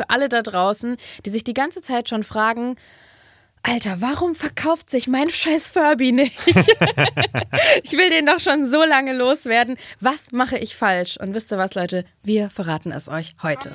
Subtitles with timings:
[0.00, 0.96] Für alle da draußen,
[1.26, 2.76] die sich die ganze Zeit schon fragen,
[3.62, 6.40] Alter, warum verkauft sich mein scheiß Furby nicht?
[6.46, 9.76] ich will den doch schon so lange loswerden.
[10.00, 11.18] Was mache ich falsch?
[11.18, 12.06] Und wisst ihr was, Leute?
[12.22, 13.72] Wir verraten es euch heute.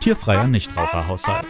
[0.00, 1.46] Tierfreier Nichtraucherhaushalt.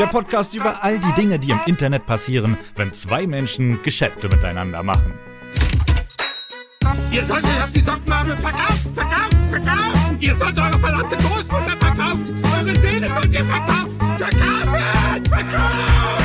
[0.00, 4.82] Der Podcast über all die Dinge, die im Internet passieren, wenn zwei Menschen Geschäfte miteinander
[4.82, 5.16] machen.
[7.12, 10.18] Ihr solltet auf die Sockennadel verkaufen, verkaufen, verkaufen.
[10.20, 12.42] Ihr sollt eure verdammte Großmutter verkaufen.
[12.56, 13.98] Eure Seele sollt ihr verkaufen.
[14.16, 16.20] Verkaufen, verkaufen.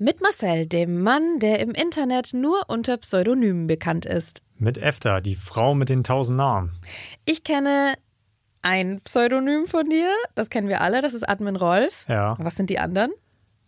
[0.00, 4.42] Mit Marcel, dem Mann, der im Internet nur unter Pseudonymen bekannt ist.
[4.56, 6.78] Mit Efter, die Frau mit den tausend Namen.
[7.24, 7.94] Ich kenne
[8.62, 12.06] ein Pseudonym von dir, das kennen wir alle, das ist Admin Rolf.
[12.08, 12.36] Ja.
[12.38, 13.10] Was sind die anderen?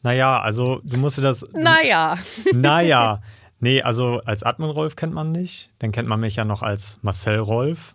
[0.03, 1.45] Naja, also du musst dir das.
[1.53, 2.17] Naja.
[2.53, 3.21] Naja.
[3.61, 5.71] Nee, also als Admin Rolf kennt man nicht.
[5.79, 7.95] Dann kennt man mich ja noch als Marcel Rolf.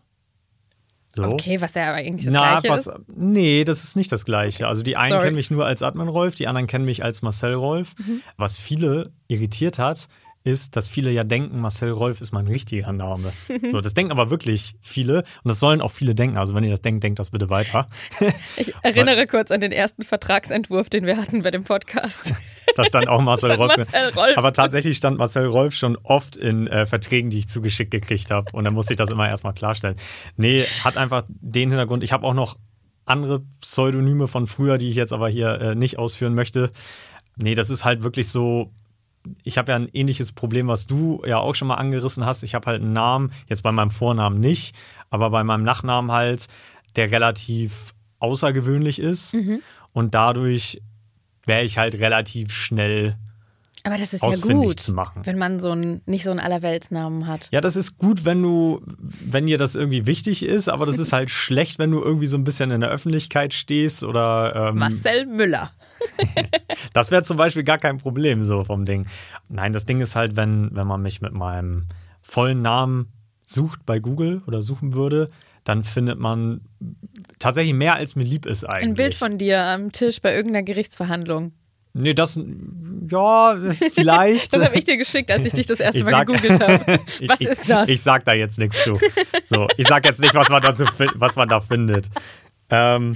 [1.15, 1.23] So.
[1.23, 2.95] Okay, was ja aber eigentlich das Na, Gleiche was, ist.
[3.07, 4.67] nee, das ist nicht das Gleiche.
[4.67, 5.23] Also die einen Sorry.
[5.23, 7.95] kennen mich nur als Admin Rolf, die anderen kennen mich als Marcel Rolf.
[7.97, 8.21] Mhm.
[8.35, 10.09] Was viele irritiert hat,
[10.43, 13.31] ist, dass viele ja denken, Marcel Rolf ist mein richtiger Name.
[13.71, 16.37] so, das denken aber wirklich viele und das sollen auch viele denken.
[16.37, 17.87] Also wenn ihr das denkt, denkt das bitte weiter.
[18.57, 22.33] Ich erinnere kurz an den ersten Vertragsentwurf, den wir hatten bei dem Podcast.
[22.75, 23.77] Da stand auch Marcel Stand Rolf.
[23.77, 24.37] Marcel Rolf.
[24.37, 28.51] Aber tatsächlich stand Marcel Rolf schon oft in äh, Verträgen, die ich zugeschickt gekriegt habe.
[28.51, 29.95] Und dann musste ich das immer erstmal klarstellen.
[30.37, 32.03] Nee, hat einfach den Hintergrund.
[32.03, 32.57] Ich habe auch noch
[33.05, 36.71] andere Pseudonyme von früher, die ich jetzt aber hier äh, nicht ausführen möchte.
[37.37, 38.71] Nee, das ist halt wirklich so.
[39.43, 42.43] Ich habe ja ein ähnliches Problem, was du ja auch schon mal angerissen hast.
[42.43, 44.75] Ich habe halt einen Namen, jetzt bei meinem Vornamen nicht,
[45.09, 46.47] aber bei meinem Nachnamen halt,
[46.95, 49.35] der relativ außergewöhnlich ist.
[49.93, 50.81] Und dadurch
[51.45, 53.15] wäre ich halt relativ schnell.
[53.83, 55.21] Aber das ist ja gut, zu machen.
[55.25, 57.49] wenn man so einen, nicht so einen Allerweltsnamen hat.
[57.51, 61.13] Ja, das ist gut, wenn du, wenn dir das irgendwie wichtig ist, aber das ist
[61.13, 64.69] halt schlecht, wenn du irgendwie so ein bisschen in der Öffentlichkeit stehst oder.
[64.69, 65.71] Ähm, Marcel Müller.
[66.93, 69.05] Das wäre zum Beispiel gar kein Problem so vom Ding.
[69.49, 71.87] Nein, das Ding ist halt, wenn, wenn man mich mit meinem
[72.21, 73.11] vollen Namen
[73.45, 75.29] sucht bei Google oder suchen würde,
[75.65, 76.61] dann findet man
[77.45, 78.89] tatsächlich mehr, als mir lieb ist eigentlich.
[78.89, 81.53] Ein Bild von dir am Tisch bei irgendeiner Gerichtsverhandlung.
[81.93, 82.37] Nee, das,
[83.09, 83.57] ja,
[83.93, 84.51] vielleicht.
[84.53, 86.99] Das habe ich dir geschickt, als ich dich das erste Ich Mal sag- gegoogelt habe.
[87.19, 87.87] Ich- Was ich, ist das?
[87.89, 88.99] Ich sag da jetzt nichts zu.
[89.45, 90.83] So, ich sag jetzt nicht, was man, dazu,
[91.15, 92.09] was man da findet.
[92.69, 93.15] Ähm,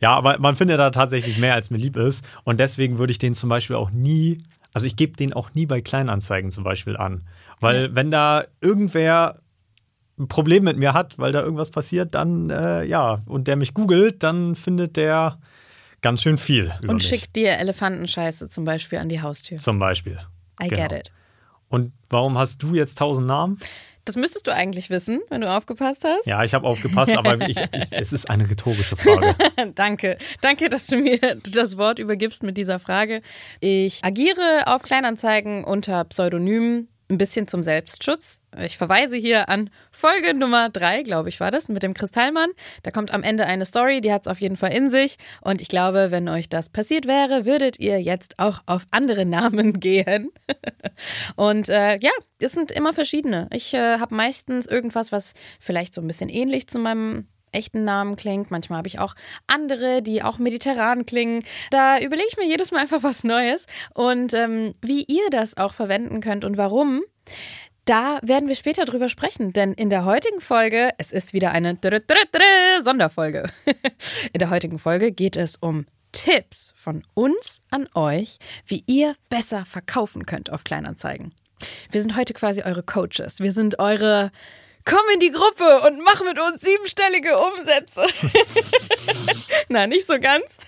[0.00, 2.24] ja, aber man findet da tatsächlich mehr, als mir lieb ist.
[2.44, 4.42] Und deswegen würde ich den zum Beispiel auch nie,
[4.74, 7.22] also ich gebe den auch nie bei Kleinanzeigen zum Beispiel an.
[7.60, 9.40] Weil wenn da irgendwer
[10.18, 13.74] ein Problem mit mir hat, weil da irgendwas passiert, dann äh, ja, und der mich
[13.74, 15.38] googelt, dann findet der
[16.00, 16.72] ganz schön viel.
[16.86, 19.58] Und schickt dir Elefantenscheiße zum Beispiel an die Haustür.
[19.58, 20.18] Zum Beispiel.
[20.62, 20.88] I Genau.
[20.88, 21.12] get it.
[21.68, 23.58] Und warum hast du jetzt tausend Namen?
[24.04, 26.26] Das müsstest du eigentlich wissen, wenn du aufgepasst hast.
[26.26, 29.34] Ja, ich habe aufgepasst, aber ich, ich, es ist eine rhetorische Frage.
[29.74, 30.16] Danke.
[30.40, 31.18] Danke, dass du mir
[31.52, 33.20] das Wort übergibst mit dieser Frage.
[33.60, 36.88] Ich agiere auf Kleinanzeigen unter Pseudonymen.
[37.10, 38.42] Ein bisschen zum Selbstschutz.
[38.62, 42.50] Ich verweise hier an Folge Nummer drei, glaube ich, war das, mit dem Kristallmann.
[42.82, 45.16] Da kommt am Ende eine Story, die hat es auf jeden Fall in sich.
[45.40, 49.72] Und ich glaube, wenn euch das passiert wäre, würdet ihr jetzt auch auf andere Namen
[49.80, 50.30] gehen.
[51.34, 52.10] Und äh, ja,
[52.40, 53.48] es sind immer verschiedene.
[53.54, 58.16] Ich äh, habe meistens irgendwas, was vielleicht so ein bisschen ähnlich zu meinem echten Namen
[58.16, 58.50] klingt.
[58.50, 59.14] Manchmal habe ich auch
[59.46, 61.44] andere, die auch mediterran klingen.
[61.70, 63.66] Da überlege ich mir jedes Mal einfach was Neues.
[63.94, 67.02] Und ähm, wie ihr das auch verwenden könnt und warum,
[67.84, 69.52] da werden wir später drüber sprechen.
[69.52, 71.78] Denn in der heutigen Folge, es ist wieder eine
[72.82, 73.44] Sonderfolge.
[74.32, 79.64] In der heutigen Folge geht es um Tipps von uns an euch, wie ihr besser
[79.64, 81.34] verkaufen könnt auf Kleinanzeigen.
[81.90, 83.40] Wir sind heute quasi eure Coaches.
[83.40, 84.30] Wir sind eure
[84.88, 88.06] Komm in die Gruppe und mach mit uns siebenstellige Umsätze.
[89.68, 90.58] Na, nicht so ganz.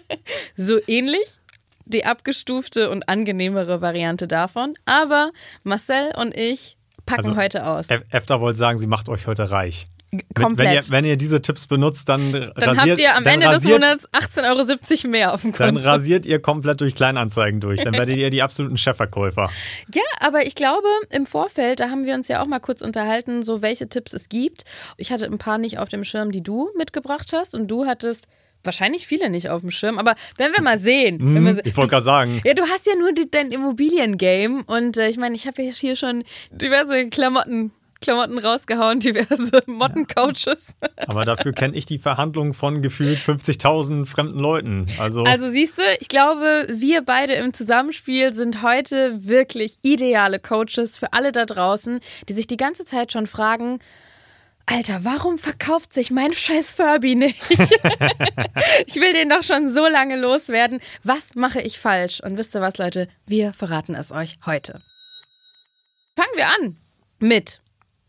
[0.56, 1.38] so ähnlich.
[1.84, 4.74] Die abgestufte und angenehmere Variante davon.
[4.84, 5.30] Aber
[5.62, 6.76] Marcel und ich
[7.06, 7.88] packen Also, heute aus.
[7.88, 9.86] Ef- Efter wollte sagen, sie macht euch heute reich.
[10.10, 10.86] Wenn Komplett.
[10.86, 13.82] ihr, wenn ihr diese Tipps benutzt, dann, dann rasiert, habt ihr am dann Ende rasiert,
[13.82, 15.88] des Monats 18,70 Euro mehr auf dem Dann Konto.
[15.88, 17.80] rasiert ihr komplett durch Kleinanzeigen durch.
[17.80, 19.50] Dann werdet ihr die absoluten Chefverkäufer.
[19.94, 23.42] Ja, aber ich glaube, im Vorfeld, da haben wir uns ja auch mal kurz unterhalten,
[23.42, 24.64] so welche Tipps es gibt.
[24.96, 28.26] Ich hatte ein paar nicht auf dem Schirm, die du mitgebracht hast und du hattest
[28.64, 31.18] wahrscheinlich viele nicht auf dem Schirm, aber wenn wir mal sehen.
[31.34, 34.62] wenn wir se- ich wollte gerade sagen, ja, du hast ja nur die, dein Immobilien-Game
[34.66, 40.76] und äh, ich meine, ich habe ja hier schon diverse Klamotten, Klamotten rausgehauen, diverse Mottencouches.
[41.06, 44.86] aber dafür kenne ich die Verhandlungen von gefühlt 50.000 fremden Leuten.
[44.98, 50.98] Also, Also siehst du, ich glaube, wir beide im Zusammenspiel sind heute wirklich ideale Coaches
[50.98, 53.80] für alle da draußen, die sich die ganze Zeit schon fragen,
[54.70, 57.40] Alter, warum verkauft sich mein scheiß Furby nicht?
[58.86, 60.80] ich will den doch schon so lange loswerden.
[61.02, 62.20] Was mache ich falsch?
[62.20, 63.08] Und wisst ihr was, Leute?
[63.24, 64.82] Wir verraten es euch heute.
[66.16, 66.76] Fangen wir an
[67.18, 67.62] mit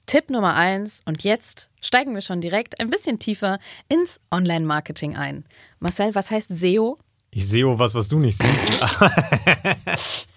[0.09, 3.59] Tipp Nummer eins und jetzt steigen wir schon direkt ein bisschen tiefer
[3.89, 5.45] ins Online-Marketing ein.
[5.79, 6.97] Marcel, was heißt SEO?
[7.29, 8.81] ich sehe was, was du nicht siehst.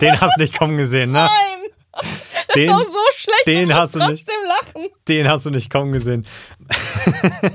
[0.00, 1.28] Den hast du nicht kommen gesehen, ne?
[2.56, 4.26] Den, Oh, so schlecht, den hast du nicht.
[4.26, 4.88] trotzdem lachen.
[5.06, 6.26] Den hast du nicht kommen gesehen.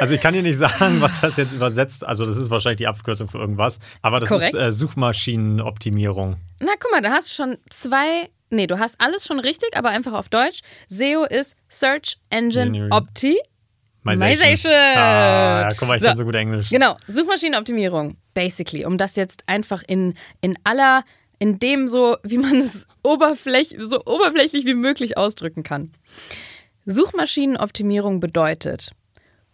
[0.00, 2.04] Also ich kann dir nicht sagen, was das jetzt übersetzt.
[2.04, 3.78] Also das ist wahrscheinlich die Abkürzung für irgendwas.
[4.00, 4.54] Aber das Korrekt.
[4.54, 6.36] ist äh, Suchmaschinenoptimierung.
[6.60, 8.30] Na, guck mal, da hast du schon zwei.
[8.50, 10.60] Nee, du hast alles schon richtig, aber einfach auf Deutsch.
[10.88, 12.88] SEO ist Search Engine.
[12.90, 13.38] Opti.
[14.04, 14.30] Mization.
[14.30, 14.72] Mization.
[14.72, 16.08] Ah, ja, guck mal, ich So.
[16.08, 16.70] kann so gut Englisch.
[16.70, 21.04] Genau, Suchmaschinenoptimierung, basically, um das jetzt einfach in, in aller,
[21.38, 25.92] in dem so, wie man es oberfläch, so oberflächlich wie möglich ausdrücken kann.
[26.86, 28.92] Suchmaschinenoptimierung bedeutet,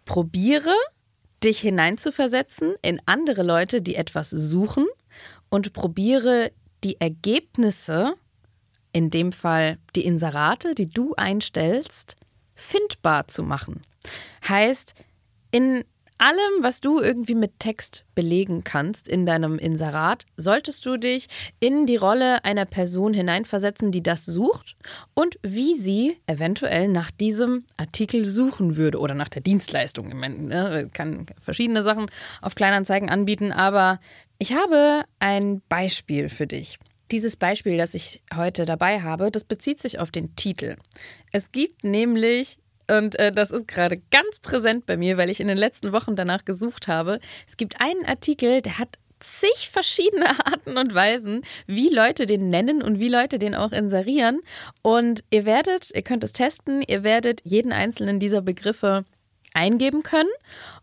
[0.05, 0.75] probiere
[1.43, 4.87] dich hineinzuversetzen in andere Leute, die etwas suchen
[5.51, 6.53] und probiere
[6.85, 8.15] die Ergebnisse,
[8.95, 12.15] in dem Fall die Inserate, die du einstellst,
[12.55, 13.83] findbar zu machen.
[14.49, 14.95] Heißt,
[15.51, 15.85] in
[16.19, 21.27] allem, was du irgendwie mit Text belegen kannst in deinem Inserat, solltest du dich
[21.59, 24.77] in die Rolle einer Person hineinversetzen, die das sucht
[25.15, 30.09] und wie sie eventuell nach diesem Artikel suchen würde oder nach der Dienstleistung.
[30.09, 32.07] Ich ne, kann verschiedene Sachen
[32.41, 33.99] auf Kleinanzeigen anbieten, aber
[34.39, 36.79] ich habe ein Beispiel für dich.
[37.15, 40.75] Dieses Beispiel, das ich heute dabei habe, das bezieht sich auf den Titel.
[41.31, 42.59] Es gibt nämlich
[42.91, 46.17] und äh, das ist gerade ganz präsent bei mir, weil ich in den letzten Wochen
[46.17, 47.21] danach gesucht habe.
[47.47, 52.83] Es gibt einen Artikel, der hat zig verschiedene Arten und Weisen, wie Leute den nennen
[52.83, 54.41] und wie Leute den auch inserieren.
[54.83, 59.05] Und ihr werdet, ihr könnt es testen, ihr werdet jeden einzelnen dieser Begriffe
[59.53, 60.31] eingeben können.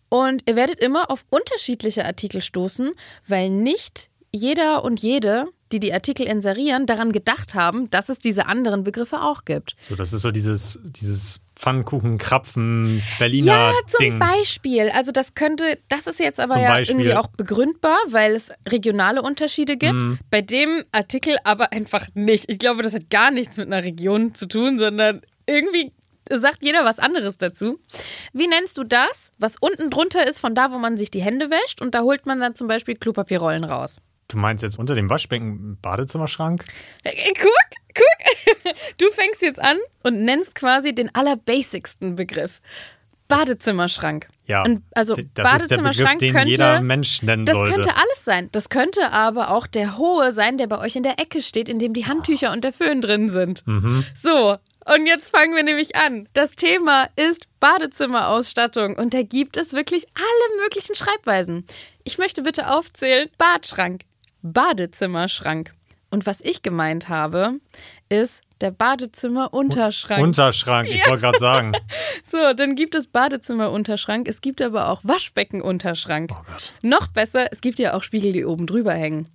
[0.07, 2.93] Und ihr werdet immer auf unterschiedliche Artikel stoßen,
[3.27, 8.45] weil nicht jeder und jede, die die Artikel inserieren, daran gedacht haben, dass es diese
[8.45, 9.75] anderen Begriffe auch gibt.
[9.87, 14.19] So, das ist so dieses, dieses Pfannkuchen, Krapfen, Berliner Ja, zum Ding.
[14.19, 14.89] Beispiel.
[14.89, 16.95] Also das könnte, das ist jetzt aber Zum ja Beispiel.
[16.95, 19.93] irgendwie auch begründbar, weil es regionale Unterschiede gibt.
[19.93, 20.19] Mhm.
[20.31, 22.45] Bei dem Artikel aber einfach nicht.
[22.49, 25.91] Ich glaube, das hat gar nichts mit einer Region zu tun, sondern irgendwie
[26.29, 27.79] sagt jeder was anderes dazu.
[28.33, 31.49] Wie nennst du das, was unten drunter ist von da, wo man sich die Hände
[31.49, 33.97] wäscht und da holt man dann zum Beispiel Klopapierrollen raus?
[34.31, 36.65] Du meinst jetzt unter dem Waschbecken Badezimmerschrank?
[37.03, 37.51] Äh, Guck,
[37.93, 38.73] guck.
[38.97, 42.61] Du fängst jetzt an und nennst quasi den allerbasicsten Begriff.
[43.27, 44.27] Badezimmerschrank.
[44.45, 47.73] Ja, Und also das ist der Begriff, Badezimmerschrank den könnte jeder Mensch nennen das sollte.
[47.73, 48.49] könnte alles sein.
[48.51, 51.79] Das könnte aber auch der hohe sein, der bei euch in der Ecke steht, in
[51.79, 53.65] dem die Handtücher und der Föhn drin sind.
[53.65, 54.03] Mhm.
[54.13, 56.27] So, und jetzt fangen wir nämlich an.
[56.33, 61.65] Das Thema ist Badezimmerausstattung und da gibt es wirklich alle möglichen Schreibweisen.
[62.03, 64.01] Ich möchte bitte aufzählen: Badschrank,
[64.41, 65.73] Badezimmerschrank.
[66.09, 67.59] Und was ich gemeint habe,
[68.09, 70.21] ist der Badezimmerunterschrank.
[70.21, 71.71] Unterschrank, ich wollte gerade sagen.
[72.23, 74.27] So, dann gibt es Badezimmerunterschrank.
[74.27, 76.31] Es gibt aber auch Waschbeckenunterschrank.
[76.33, 76.73] Oh Gott.
[76.81, 79.27] Noch besser, es gibt ja auch Spiegel, die oben drüber hängen.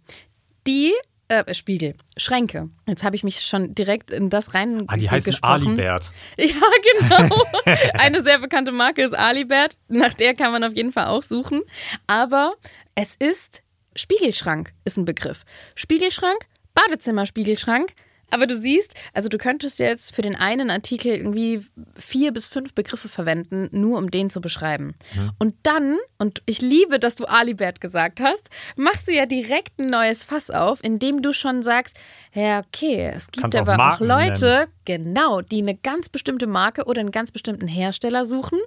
[0.66, 0.92] Die,
[1.28, 2.70] äh, Spiegel, Schränke.
[2.86, 5.36] Jetzt habe ich mich schon direkt in das rein Ah, die heißen.
[5.42, 6.12] Alibert.
[6.38, 6.54] Ja,
[7.00, 7.44] genau.
[7.94, 9.76] Eine sehr bekannte Marke ist Alibert.
[9.88, 11.62] Nach der kann man auf jeden Fall auch suchen.
[12.06, 12.54] Aber
[12.94, 13.62] es ist
[13.97, 15.45] Spiegelschrank, ist ein Begriff.
[15.75, 16.38] Spiegelschrank,
[16.75, 17.93] Badezimmerspiegelschrank.
[18.31, 21.65] Aber du siehst, also du könntest jetzt für den einen Artikel irgendwie
[21.97, 24.97] vier bis fünf Begriffe verwenden, nur um den zu beschreiben.
[25.38, 29.87] Und dann, und ich liebe, dass du Alibert gesagt hast, machst du ja direkt ein
[29.87, 31.97] neues Fass auf, indem du schon sagst,
[32.35, 36.87] ja, okay, es gibt Kannst aber auch Marken Leute, genau, die eine ganz bestimmte Marke
[36.87, 38.59] oder einen ganz bestimmten Hersteller suchen.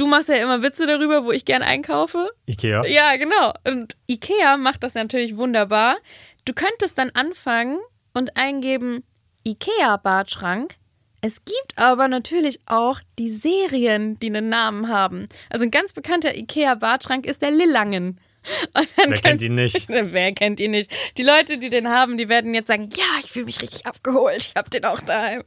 [0.00, 2.30] Du machst ja immer Witze darüber, wo ich gern einkaufe.
[2.46, 2.86] Ikea.
[2.86, 3.52] Ja, genau.
[3.64, 5.98] Und Ikea macht das natürlich wunderbar.
[6.46, 7.78] Du könntest dann anfangen
[8.14, 9.04] und eingeben
[9.44, 10.76] Ikea Badschrank
[11.20, 15.28] Es gibt aber natürlich auch die Serien, die einen Namen haben.
[15.50, 18.18] Also ein ganz bekannter IKEA-Bartschrank ist der Lillangen.
[18.96, 19.86] Wer kennt ihn nicht?
[19.88, 20.90] Wer kennt ihn nicht?
[21.18, 24.38] Die Leute, die den haben, die werden jetzt sagen, ja, ich fühle mich richtig abgeholt,
[24.38, 25.44] ich habe den auch daheim.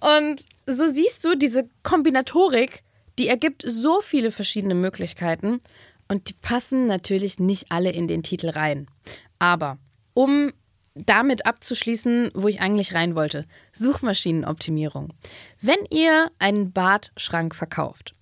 [0.00, 2.84] Und so siehst du, diese Kombinatorik,
[3.22, 5.60] die ergibt so viele verschiedene Möglichkeiten
[6.08, 8.88] und die passen natürlich nicht alle in den Titel rein.
[9.38, 9.78] Aber
[10.12, 10.50] um
[10.96, 13.46] damit abzuschließen, wo ich eigentlich rein wollte.
[13.72, 15.12] Suchmaschinenoptimierung.
[15.60, 18.16] Wenn ihr einen Badschrank verkauft,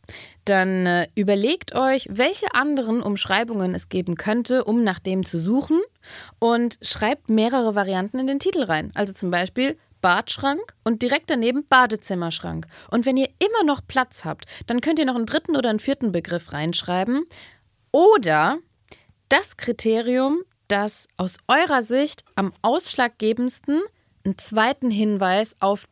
[0.44, 5.80] dann äh, überlegt euch, welche anderen Umschreibungen es geben könnte, um nach dem zu suchen
[6.38, 8.90] und schreibt mehrere Varianten in den Titel rein.
[8.94, 12.66] Also zum Beispiel Badschrank und direkt daneben Badezimmerschrank.
[12.90, 15.78] Und wenn ihr immer noch Platz habt, dann könnt ihr noch einen dritten oder einen
[15.78, 17.24] vierten Begriff reinschreiben.
[17.92, 18.58] Oder
[19.28, 23.80] das Kriterium, das aus eurer Sicht am ausschlaggebendsten
[24.24, 25.86] einen zweiten Hinweis auf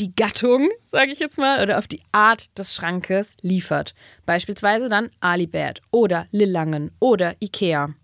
[0.00, 3.94] die Gattung, sage ich jetzt mal, oder auf die Art des Schrankes liefert.
[4.26, 7.94] Beispielsweise dann Alibert oder Lillangen oder Ikea.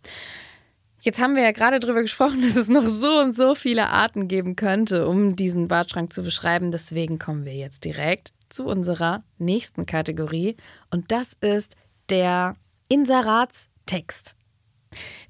[1.04, 4.26] Jetzt haben wir ja gerade darüber gesprochen, dass es noch so und so viele Arten
[4.26, 6.72] geben könnte, um diesen Badschrank zu beschreiben.
[6.72, 10.56] Deswegen kommen wir jetzt direkt zu unserer nächsten Kategorie.
[10.90, 11.76] Und das ist
[12.08, 12.56] der
[12.88, 14.34] Inseratstext.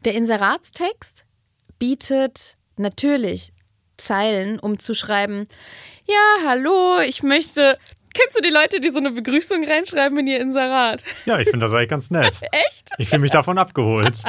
[0.05, 1.25] Der Inseratstext
[1.81, 3.53] bietet natürlich
[3.97, 5.49] Zeilen, um zu schreiben,
[6.07, 7.79] ja, hallo, ich möchte.
[8.15, 11.03] Kennst du die Leute, die so eine Begrüßung reinschreiben in ihr Inserat?
[11.27, 12.41] Ja, ich finde das eigentlich ganz nett.
[12.53, 12.91] Echt?
[12.99, 14.15] Ich fühle mich davon abgeholt.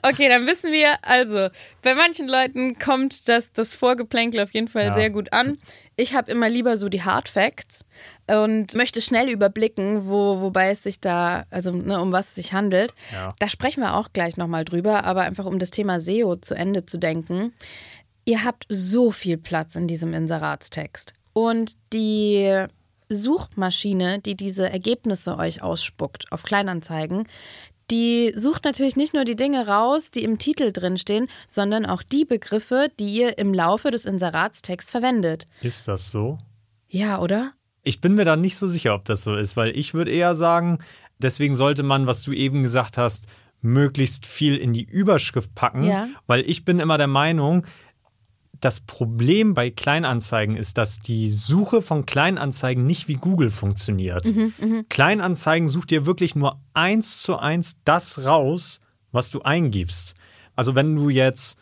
[0.00, 1.48] Okay, dann wissen wir, also
[1.82, 4.92] bei manchen Leuten kommt das, das Vorgeplänkel auf jeden Fall Ja.
[4.92, 5.58] sehr gut an.
[5.96, 7.84] Ich habe immer lieber so die Hard Facts
[8.28, 12.52] und möchte schnell überblicken, wo, wobei es sich da, also ne, um was es sich
[12.52, 12.94] handelt.
[13.12, 13.34] Ja.
[13.40, 16.86] Da sprechen wir auch gleich nochmal drüber, aber einfach um das Thema SEO zu Ende
[16.86, 17.52] zu denken.
[18.24, 21.12] Ihr habt so viel Platz in diesem Inseratstext.
[21.32, 22.64] Und die
[23.08, 27.28] Suchmaschine, die diese Ergebnisse euch ausspuckt auf Kleinanzeigen,
[27.90, 32.24] die sucht natürlich nicht nur die Dinge raus, die im Titel drinstehen, sondern auch die
[32.24, 35.46] Begriffe, die ihr im Laufe des Inseratstexts verwendet.
[35.62, 36.38] Ist das so?
[36.88, 37.52] Ja, oder?
[37.84, 40.34] Ich bin mir da nicht so sicher, ob das so ist, weil ich würde eher
[40.34, 40.80] sagen,
[41.18, 43.28] deswegen sollte man, was du eben gesagt hast,
[43.62, 46.08] möglichst viel in die Überschrift packen, Ja.
[46.26, 47.66] weil ich bin immer der Meinung,
[48.60, 54.32] das Problem bei Kleinanzeigen ist, dass die Suche von Kleinanzeigen nicht wie Google funktioniert.
[54.88, 58.80] Kleinanzeigen sucht dir wirklich nur eins zu eins das raus,
[59.12, 60.14] was du eingibst.
[60.54, 61.58] Also wenn du jetzt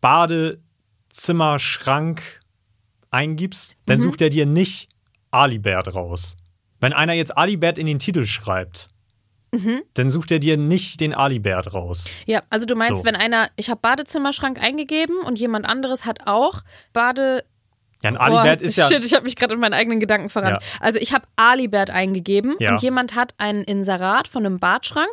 [0.00, 2.40] Badezimmerschrank
[3.10, 4.88] eingibst, dann sucht er dir nicht
[5.30, 6.36] Alibert raus.
[6.80, 8.88] Wenn einer jetzt Alibert in den Titel schreibt,
[9.94, 12.04] dann sucht er dir nicht den Alibert raus.
[12.26, 13.04] Ja, also du meinst, So.
[13.06, 16.62] wenn einer, ich habe Badezimmerschrank eingegeben und jemand anderes hat auch
[16.92, 17.44] Bade.
[18.02, 18.86] Ja, ein Alibert oh, ist ja.
[18.88, 20.62] Shit, ich habe mich gerade in meinen eigenen Gedanken verrannt.
[20.62, 20.68] Ja.
[20.80, 22.72] Also ich habe Alibert eingegeben Ja.
[22.72, 25.10] und jemand hat ein Inserat von einem Badschrank,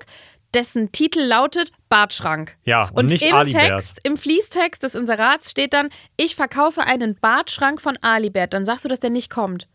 [0.54, 2.58] dessen Titel lautet Badschrank.
[2.64, 3.62] Ja, und und nicht im Alibert.
[3.62, 8.54] Text, im Fließtext des Inserats steht dann, ich verkaufe einen Badschrank von Alibert.
[8.54, 9.68] Dann sagst du, dass der nicht kommt.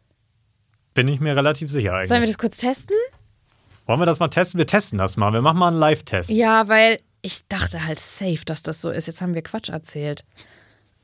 [0.95, 2.09] Bin ich mir relativ sicher eigentlich.
[2.09, 2.97] Sollen wir das kurz testen?
[3.87, 4.59] Wollen wir das mal testen?
[4.59, 5.33] Wir testen das mal.
[5.33, 6.31] Wir machen mal einen Live-Test.
[6.31, 9.07] Ja, weil ich dachte halt safe, dass das so ist.
[9.07, 10.25] Jetzt haben wir Quatsch erzählt.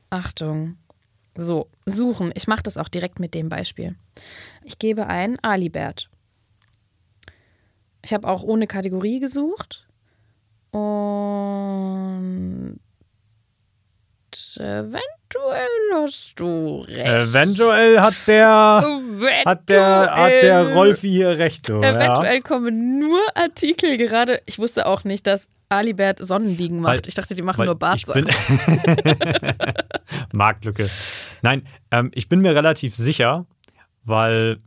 [0.09, 0.77] Achtung.
[1.35, 2.31] So, suchen.
[2.35, 3.95] Ich mache das auch direkt mit dem Beispiel.
[4.63, 6.09] Ich gebe ein Alibert.
[8.03, 9.85] Ich habe auch ohne Kategorie gesucht.
[10.71, 12.79] Und
[14.59, 17.07] eventuell hast du recht.
[17.07, 18.83] Eventuell hat der,
[19.45, 21.67] hat der, hat der Eventuell- Rolfi hier recht.
[21.67, 22.41] So, Eventuell ja.
[22.41, 24.41] kommen nur Artikel gerade.
[24.45, 26.93] Ich wusste auch nicht, dass Alibert Sonnenliegen macht.
[26.93, 28.27] Weil- ich dachte, die machen nur bin
[30.33, 30.89] Marktlücke.
[31.41, 33.45] Nein, ähm, ich bin mir relativ sicher,
[34.03, 34.59] weil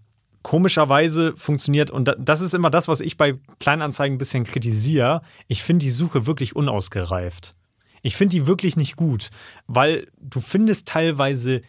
[0.42, 5.22] komischerweise funktioniert, und da- das ist immer das, was ich bei Kleinanzeigen ein bisschen kritisiere,
[5.48, 7.54] ich finde die Suche wirklich unausgereift.
[8.02, 9.30] Ich finde die wirklich nicht gut,
[9.66, 11.60] weil du findest teilweise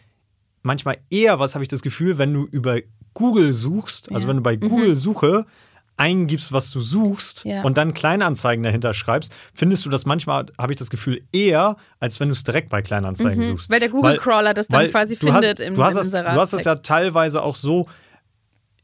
[0.62, 2.78] manchmal eher, was habe ich das Gefühl, wenn du über
[3.14, 4.28] Google suchst, also Ja.
[4.30, 5.44] wenn du bei Google Suche
[5.98, 7.62] eingibst, was du suchst Ja.
[7.62, 12.18] und dann Kleinanzeigen dahinter schreibst, findest du das manchmal, habe ich das Gefühl, eher, als
[12.18, 13.68] wenn du es direkt bei Kleinanzeigen suchst.
[13.68, 13.72] Mhm.
[13.74, 16.40] Weil der Google-Crawler das dann quasi du hast, findet im- du hast im das, Du
[16.40, 17.86] hast das ja teilweise auch so,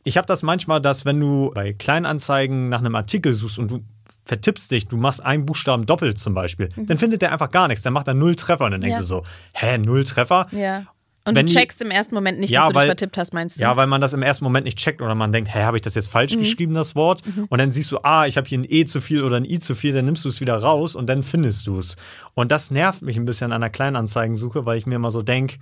[0.05, 3.81] ich habe das manchmal, dass wenn du bei Kleinanzeigen nach einem Artikel suchst und du
[4.29, 7.83] vertippst dich, du machst einen Buchstaben doppelt zum Beispiel, dann findet der einfach gar nichts,
[7.83, 9.05] dann macht er null Treffer und dann denkst Mhm.
[9.05, 9.21] Ja.
[9.21, 10.47] du so, hä, null Treffer?
[10.53, 10.85] Ja.
[11.25, 13.35] Und Wenn du checkst im ersten Moment nicht, Ja, dass du weil- dich vertippt hast,
[13.35, 13.63] meinst du?
[13.63, 15.83] Ja, weil man das im ersten Moment nicht checkt oder man denkt, hä, habe ich
[15.83, 16.13] das jetzt Mhm.
[16.13, 17.23] falsch geschrieben, das Wort?
[17.51, 19.59] Und dann siehst du, ah, ich habe hier ein E zu viel oder ein I
[19.59, 21.97] zu viel, dann nimmst du es wieder raus und dann findest du es.
[22.35, 25.57] Und das nervt mich ein bisschen an der Kleinanzeigensuche, weil ich mir immer so denke,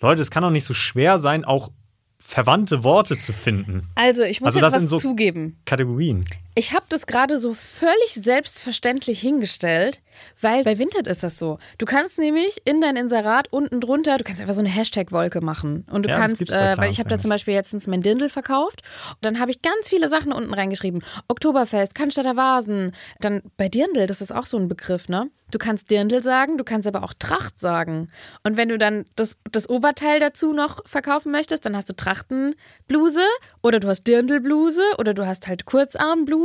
[0.00, 1.70] Leute, es kann doch nicht so schwer sein, auch
[2.18, 3.88] verwandte Worte zu finden.
[3.94, 5.56] Also, ich muss Also das jetzt was so- zugeben.
[5.64, 6.24] Kategorien.
[6.54, 10.02] Ich habe das gerade so völlig selbstverständlich hingestellt,
[10.40, 11.58] weil bei Vinted ist das so.
[11.78, 15.86] Du kannst nämlich in dein Inserat unten drunter, du kannst einfach so eine Hashtag-Wolke machen.
[15.90, 18.82] Und du Ja, kannst, äh, weil ich habe da zum Beispiel letztens mein Dirndl verkauft.
[19.10, 21.02] Und dann habe ich ganz viele Sachen unten reingeschrieben.
[21.28, 22.92] Oktoberfest, Cannstatter Vasen.
[23.20, 25.30] Dann bei Dirndl, das ist auch so ein Begriff, ne?
[25.50, 28.10] Du kannst Dirndl sagen, du kannst aber auch Tracht sagen.
[28.42, 33.24] Und wenn du dann das, das Oberteil dazu noch verkaufen möchtest, dann hast du Trachtenbluse
[33.62, 36.41] oder du hast Dirndlbluse oder du hast halt Kurzarmbluse.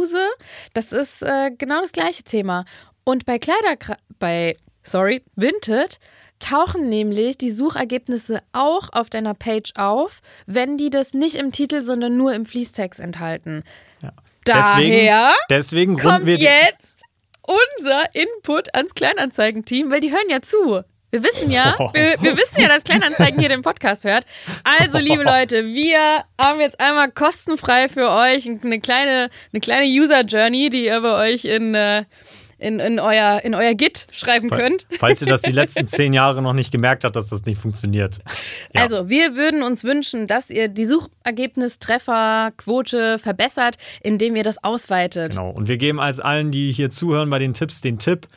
[0.73, 2.65] Das ist äh, genau das gleiche Thema.
[3.03, 3.77] Und bei Kleider,
[4.19, 5.99] bei, sorry, Vinted
[6.39, 11.81] tauchen nämlich die Suchergebnisse auch auf deiner Page auf, wenn die das nicht im Titel,
[11.81, 13.63] sondern nur im Fließtext enthalten.
[14.45, 16.93] Daher deswegen, deswegen kommt jetzt
[17.77, 20.83] unser Input ans Kleinanzeigenteam, weil die hören ja zu.
[21.09, 24.25] Wir wissen ja, wir, wir wissen ja, dass Kleinanzeigen hier den Podcast hört.
[24.63, 30.69] Also, liebe Leute, wir haben jetzt einmal kostenfrei für euch eine kleine, eine kleine User-Journey,
[30.69, 32.03] die ihr bei euch in, äh,
[32.57, 34.85] in, in, euer, in euer Git schreiben könnt.
[34.99, 38.19] falls ihr das die letzten zehn Jahre noch nicht gemerkt habt, dass das nicht funktioniert.
[38.75, 38.81] Ja.
[38.81, 45.31] Also, wir würden uns wünschen, dass ihr die Suchergebnistrefferquote verbessert, indem ihr das ausweitet.
[45.31, 45.51] Genau.
[45.51, 48.27] Und wir geben als allen, die hier zuhören bei den Tipps, den Tipp,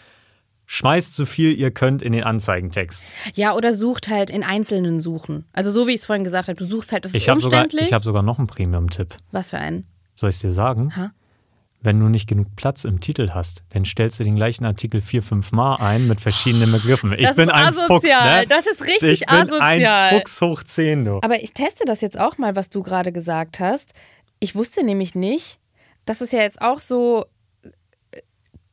[0.72, 3.12] schmeißt so viel ihr könnt in den Anzeigentext.
[3.34, 5.44] Ja, oder sucht halt in einzelnen Suchen.
[5.52, 7.40] Also so wie ich es vorhin gesagt habe, du suchst halt, das ist Ich habe
[7.40, 7.88] sogar, umständlich.
[7.88, 9.16] ich hab sogar noch einen Premium-Tipp.
[9.32, 9.84] Was für einen?
[10.14, 10.94] Soll ich es dir sagen?
[10.96, 11.10] Ha?
[11.82, 15.24] Wenn du nicht genug Platz im Titel hast, dann stellst du den gleichen Artikel vier,
[15.24, 17.12] fünf Mal ein mit verschiedenen Begriffen.
[17.14, 17.88] Ich Das bin ist ein asozial.
[17.88, 18.46] Fuchs, ne?
[18.48, 19.62] Das ist richtig ich bin asozial.
[19.90, 21.18] ein Fuchs hoch 10, du.
[21.22, 23.92] Aber ich teste das jetzt auch mal, was du gerade gesagt hast.
[24.38, 25.58] Ich wusste nämlich nicht,
[26.06, 27.24] das ist ja jetzt auch so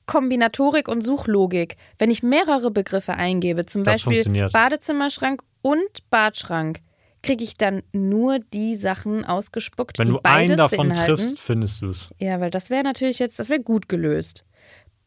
[0.07, 1.77] Kombinatorik und Suchlogik.
[1.99, 4.49] Wenn ich mehrere Begriffe eingebe, zum Das Beispiel.
[4.51, 6.79] Badezimmerschrank und Badschrank,
[7.21, 11.15] kriege ich dann nur die Sachen ausgespuckt, Wenn die du einen davon beinhalten?
[11.17, 12.09] triffst, findest du es.
[12.19, 14.45] Ja, weil das wäre natürlich jetzt, das wäre gut gelöst.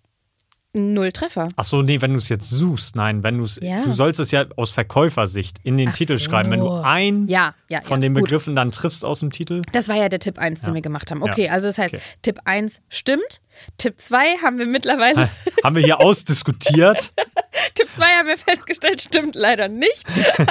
[0.75, 1.47] Null Treffer.
[1.55, 3.81] Ach so, nee, wenn du es jetzt suchst, nein, wenn du es, Ja.
[3.81, 6.19] du sollst es ja aus Verkäufersicht in den Ach Titel so.
[6.25, 6.51] schreiben.
[6.51, 8.23] Wenn du ein Ja, ja, von den gut.
[8.23, 11.09] Begriffen dann triffst aus dem Titel, Das war ja der Tipp 1, den wir gemacht
[11.11, 11.23] haben.
[11.23, 12.03] Okay, also das heißt, Okay.
[12.21, 13.41] Tipp 1 stimmt.
[13.77, 15.29] Tipp 2 haben wir mittlerweile,
[15.63, 17.13] haben wir hier ausdiskutiert.
[17.75, 20.03] Tipp 2 haben wir festgestellt, stimmt leider nicht.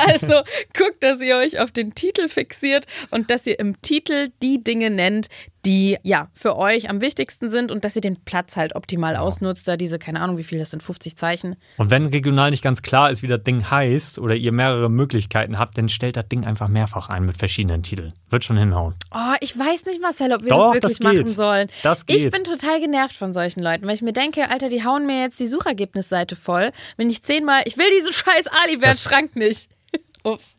[0.06, 0.42] Also
[0.76, 4.90] guckt, dass ihr euch auf den Titel fixiert und dass ihr im Titel die Dinge
[4.90, 5.28] nennt,
[5.64, 9.66] die ja für euch am wichtigsten sind und dass ihr den Platz halt optimal ausnutzt,
[9.66, 11.56] da diese, keine Ahnung, wie viel das sind, 50 Zeichen.
[11.78, 15.58] Und wenn regional nicht ganz klar ist, wie das Ding heißt oder ihr mehrere Möglichkeiten
[15.58, 18.12] habt, dann stellt das Ding einfach mehrfach ein mit verschiedenen Titeln.
[18.28, 18.94] Wird schon hinhauen.
[19.14, 21.68] Oh, ich weiß nicht, Marcel, ob wir Doch, das wirklich das machen sollen.
[21.82, 22.32] Das Ich geht.
[22.32, 25.40] bin total genervt von solchen Leuten, weil ich mir denke, Alter, die hauen mir jetzt
[25.40, 26.70] die Suchergebnisseite voll.
[26.96, 29.68] Wenn ich zehnmal, ich will diesen scheiß Alibert-Schrank nicht.
[30.24, 30.54] Ups.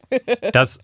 [0.53, 0.79] Das,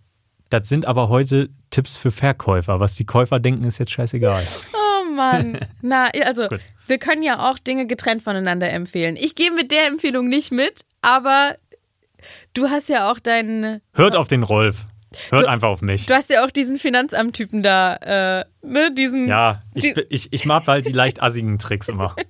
[0.50, 2.80] das sind aber heute Tipps für Verkäufer.
[2.80, 4.44] Was die Käufer denken, ist jetzt scheißegal.
[4.74, 5.60] Oh Mann.
[5.82, 6.62] Na, also, Gut.
[6.88, 9.16] wir können ja auch Dinge getrennt voneinander empfehlen.
[9.16, 11.56] Ich gehe mit der Empfehlung nicht mit, aber
[12.54, 14.86] du hast ja auch deinen, Hört auf den Rolf.
[15.30, 16.06] Hört Du- einfach auf mich.
[16.06, 19.28] du hast ja auch diesen Finanzamttypen da, äh, ne, diesen.
[19.28, 22.16] Ja, ich, Die- ich, ich mag halt die leicht assigen Tricks immer.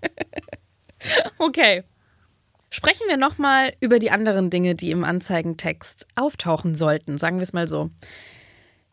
[1.37, 1.83] Okay.
[2.69, 7.53] Sprechen wir nochmal über die anderen Dinge, die im Anzeigentext auftauchen sollten, sagen wir es
[7.53, 7.89] mal so.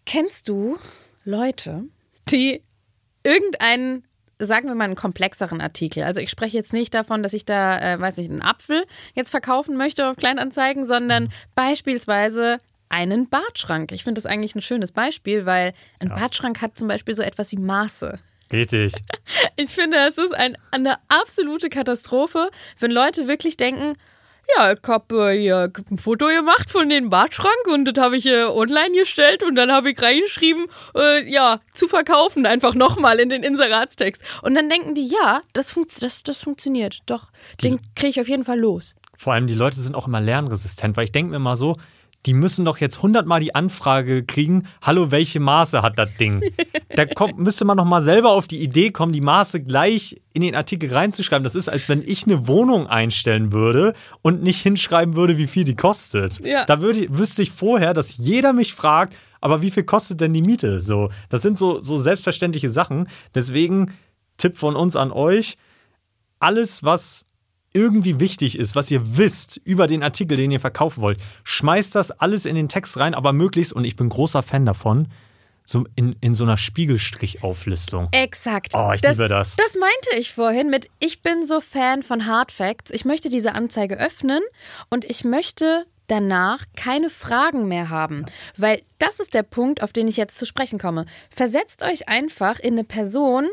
[0.04, 0.78] Kennst du
[1.24, 1.84] Leute,
[2.30, 2.64] die
[3.22, 4.04] irgendeinen,
[4.38, 7.78] sagen wir mal, einen komplexeren Artikel, also ich spreche jetzt nicht davon, dass ich da,
[7.78, 13.92] äh, weiß nicht, einen Apfel jetzt verkaufen möchte auf Kleinanzeigen, sondern beispielsweise einen Badschrank.
[13.92, 17.52] Ich finde das eigentlich ein schönes Beispiel, weil ein Badschrank hat zum Beispiel so etwas
[17.52, 18.18] wie Maße.
[18.52, 18.94] Richtig.
[19.56, 22.48] Ich finde, es ist ein, eine absolute Katastrophe,
[22.78, 23.96] wenn Leute wirklich denken,
[24.56, 28.26] ja, ich habe äh, hier ein Foto gemacht von dem Badschrank und das habe ich
[28.26, 33.28] äh, online gestellt und dann habe ich reingeschrieben, äh, ja, zu verkaufen, einfach nochmal in
[33.28, 34.22] den Inseratstext.
[34.42, 37.30] Und dann denken die, ja, das, funkt, das, das funktioniert, doch,
[37.62, 38.94] den kriege ich auf jeden Fall los.
[39.16, 41.76] Vor allem die Leute sind auch immer lernresistent, weil ich denke mir mal so,
[42.26, 46.42] die müssen doch jetzt hundertmal die Anfrage kriegen, hallo, welche Maße hat das Ding?
[46.96, 50.42] Da kommt, müsste man noch mal selber auf die Idee kommen, die Maße gleich in
[50.42, 51.44] den Artikel reinzuschreiben.
[51.44, 55.62] Das ist, als wenn ich eine Wohnung einstellen würde und nicht hinschreiben würde, wie viel
[55.62, 56.44] die kostet.
[56.44, 56.64] Ja.
[56.64, 60.42] Da würde, wüsste ich vorher, dass jeder mich fragt, aber wie viel kostet denn die
[60.42, 60.80] Miete?
[60.80, 63.06] So, das sind so, so selbstverständliche Sachen.
[63.32, 63.92] Deswegen
[64.38, 65.56] Tipp von uns an euch,
[66.40, 67.26] alles, was
[67.72, 72.10] irgendwie wichtig ist, was ihr wisst über den Artikel, den ihr verkaufen wollt, schmeißt das
[72.10, 75.08] alles in den Text rein, aber möglichst, und ich bin großer Fan davon,
[75.64, 78.08] so in, in so einer Spiegelstrichauflistung.
[78.12, 78.72] Exakt.
[78.74, 79.56] Oh, ich liebe das.
[79.56, 82.90] Das meinte ich vorhin mit, ich bin so Fan von Hard Facts.
[82.90, 84.40] Ich möchte diese Anzeige öffnen
[84.88, 88.24] und ich möchte danach keine Fragen mehr haben.
[88.56, 91.04] Weil das ist der Punkt, auf den ich jetzt zu sprechen komme.
[91.28, 93.48] Versetzt euch einfach in eine Person,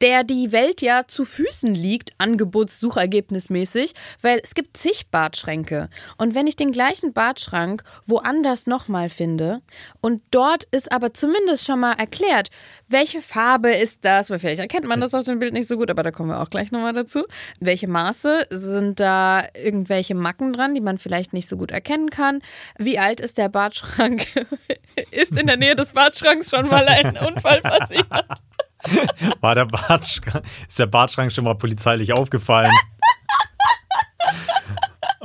[0.00, 5.88] der die Welt ja zu Füßen liegt, angebotssuchergebnismäßig, weil es gibt zig Badschränke.
[6.16, 9.62] Und wenn ich den gleichen Badschrank woanders nochmal finde
[10.00, 12.50] und dort ist aber zumindest schon mal erklärt,
[12.88, 15.90] welche Farbe ist das, weil vielleicht erkennt man das auf dem Bild nicht so gut,
[15.90, 17.24] aber da kommen wir auch gleich nochmal dazu.
[17.60, 22.40] Welche Maße sind da irgendwelche Macken dran, die man vielleicht nicht so gut erkennen kann?
[22.78, 24.26] Wie alt ist der Badschrank?
[25.10, 28.06] ist in der Nähe des Badschranks schon mal ein Unfall passiert?
[29.40, 32.72] War der Badschrank, ist der Badschrank schon mal polizeilich aufgefallen?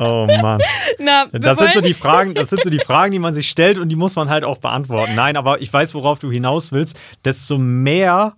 [0.02, 0.62] Oh Mann.
[0.98, 3.78] Na, Das sind so die Fragen, das sind so die Fragen, die man sich stellt
[3.78, 5.14] und die muss man halt auch beantworten.
[5.14, 6.98] Nein, aber ich weiß, worauf du hinaus willst.
[7.26, 8.38] Desto mehr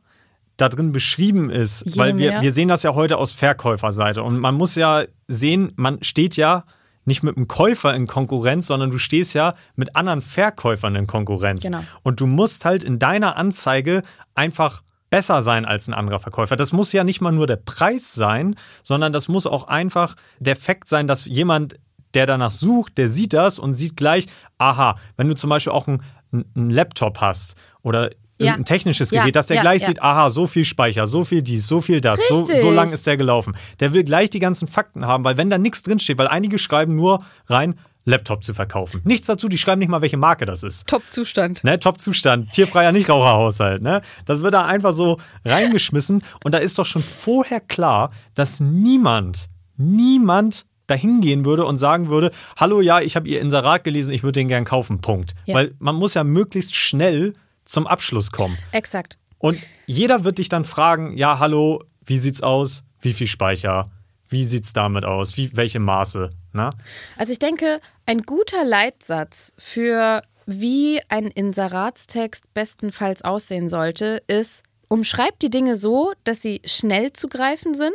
[0.57, 2.41] da drin beschrieben ist, Je weil wir, mehr.
[2.41, 6.63] wir sehen das ja heute aus Verkäuferseite und man muss ja sehen, man steht ja
[7.05, 11.61] nicht mit einem Käufer in Konkurrenz, sondern du stehst ja mit anderen Verkäufern in Konkurrenz.
[11.63, 11.83] Genau.
[12.03, 14.01] Und du musst halt in deiner Anzeige
[14.33, 14.81] einfach
[15.11, 16.55] besser sein als ein anderer Verkäufer.
[16.55, 20.55] Das muss ja nicht mal nur der Preis sein, sondern das muss auch einfach der
[20.55, 21.75] Fakt sein, dass jemand,
[22.15, 24.25] der danach sucht, der sieht das und sieht gleich,
[24.57, 26.01] aha, wenn du zum Beispiel auch einen
[26.33, 28.03] einen Laptop hast oder
[28.39, 28.53] Ja.
[28.53, 29.89] irgendein technisches Ja, Gerät, dass der ja, gleich ja.
[29.89, 33.05] sieht, aha, so viel Speicher, so viel dies, so viel das, so, so lang ist
[33.05, 33.53] der gelaufen.
[33.81, 36.95] Der will gleich die ganzen Fakten haben, weil wenn da nichts drinsteht, weil einige schreiben
[36.95, 39.01] nur rein, Laptop zu verkaufen.
[39.03, 40.87] Nichts dazu, die schreiben nicht mal, welche Marke das ist.
[40.87, 41.63] Top-Zustand.
[41.63, 43.81] Ne, Top-Zustand, tierfreier Nichtraucherhaushalt.
[43.81, 44.01] Ne?
[44.25, 46.23] Das wird da einfach so reingeschmissen.
[46.43, 52.09] Und da ist doch schon vorher klar, dass niemand, niemand dahin gehen würde und sagen
[52.09, 55.35] würde, hallo, ja, ich habe Ihr Inserat gelesen, ich würde den gern kaufen, Punkt.
[55.45, 55.55] Ja.
[55.55, 57.33] Weil man muss ja möglichst schnell
[57.65, 58.57] zum Abschluss kommen.
[58.71, 59.17] Exakt.
[59.37, 62.83] Und jeder wird dich dann fragen, ja, hallo, wie sieht's aus?
[62.99, 63.91] Wie viel Speicher?
[64.31, 65.35] Wie sieht's damit aus?
[65.35, 66.29] Wie, welche Maße?
[66.53, 66.69] Na?
[67.17, 75.41] Also ich denke, ein guter Leitsatz für wie ein Inseratstext bestenfalls aussehen sollte, ist, umschreibt
[75.41, 77.91] die Dinge so, dass sie schnell zu greifen sind.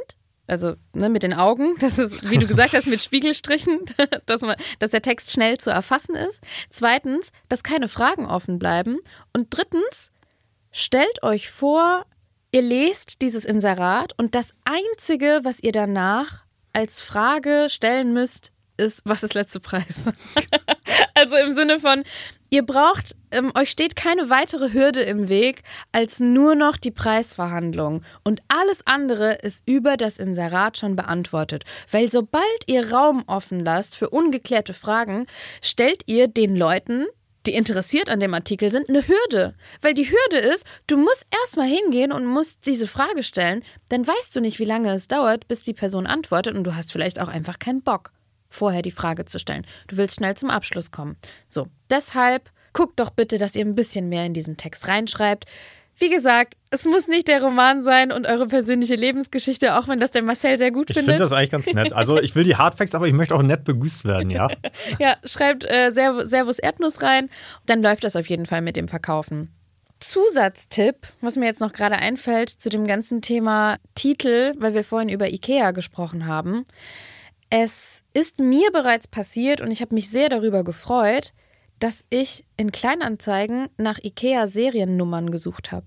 [0.47, 3.81] Also ne, mit den Augen, das ist, wie du gesagt hast, mit Spiegelstrichen,
[4.27, 6.43] dass, man, dass der Text schnell zu erfassen ist.
[6.69, 8.99] Zweitens, dass keine Fragen offen bleiben.
[9.33, 10.13] Und drittens,
[10.71, 12.05] stellt euch vor,
[12.53, 19.03] ihr lest dieses Inserat und das Einzige, was ihr danach als Frage stellen müsst, ist,
[19.05, 20.05] was ist letzte Preis?
[21.15, 22.05] also im Sinne von,
[22.51, 28.03] ihr braucht, ähm, euch steht keine weitere Hürde im Weg als nur noch die Preisverhandlung.
[28.25, 31.65] Und alles andere ist über das Inserat schon beantwortet.
[31.91, 35.27] Weil sobald ihr Raum offen lasst für ungeklärte Fragen,
[35.63, 37.07] stellt ihr den Leuten,
[37.47, 39.55] die interessiert an dem Artikel sind, eine Hürde.
[39.81, 44.35] Weil die Hürde ist, du musst erstmal hingehen und musst diese Frage stellen, dann weißt
[44.35, 47.29] du nicht, wie lange es dauert, bis die Person antwortet und du hast vielleicht auch
[47.29, 48.13] einfach keinen Bock,
[48.49, 49.67] vorher die Frage zu stellen.
[49.89, 51.17] Du willst schnell zum Abschluss kommen.
[51.49, 55.47] So, deshalb guckt doch bitte, dass ihr ein bisschen mehr in diesen Text reinschreibt.
[55.99, 60.11] Wie gesagt, es muss nicht der Roman sein und eure persönliche Lebensgeschichte, auch wenn das
[60.11, 61.15] der Marcel sehr gut Ich findet.
[61.15, 61.93] finde das eigentlich ganz nett.
[61.95, 64.49] Also ich will die Hardfacts, aber ich möchte auch nett begrüßt werden, ja.
[64.99, 67.31] Ja, schreibt äh, Serv Servus Erdnuss rein.
[67.65, 69.53] Dann läuft das auf jeden Fall mit dem Verkaufen.
[70.01, 75.09] Zusatztipp, was mir jetzt noch gerade einfällt zu dem ganzen Thema Titel, weil wir vorhin
[75.09, 76.67] über Ikea gesprochen haben.
[77.49, 81.33] Es ist mir bereits passiert und ich habe mich sehr darüber gefreut,
[81.79, 85.87] dass ich in Kleinanzeigen nach Ikea-Seriennummern gesucht habe.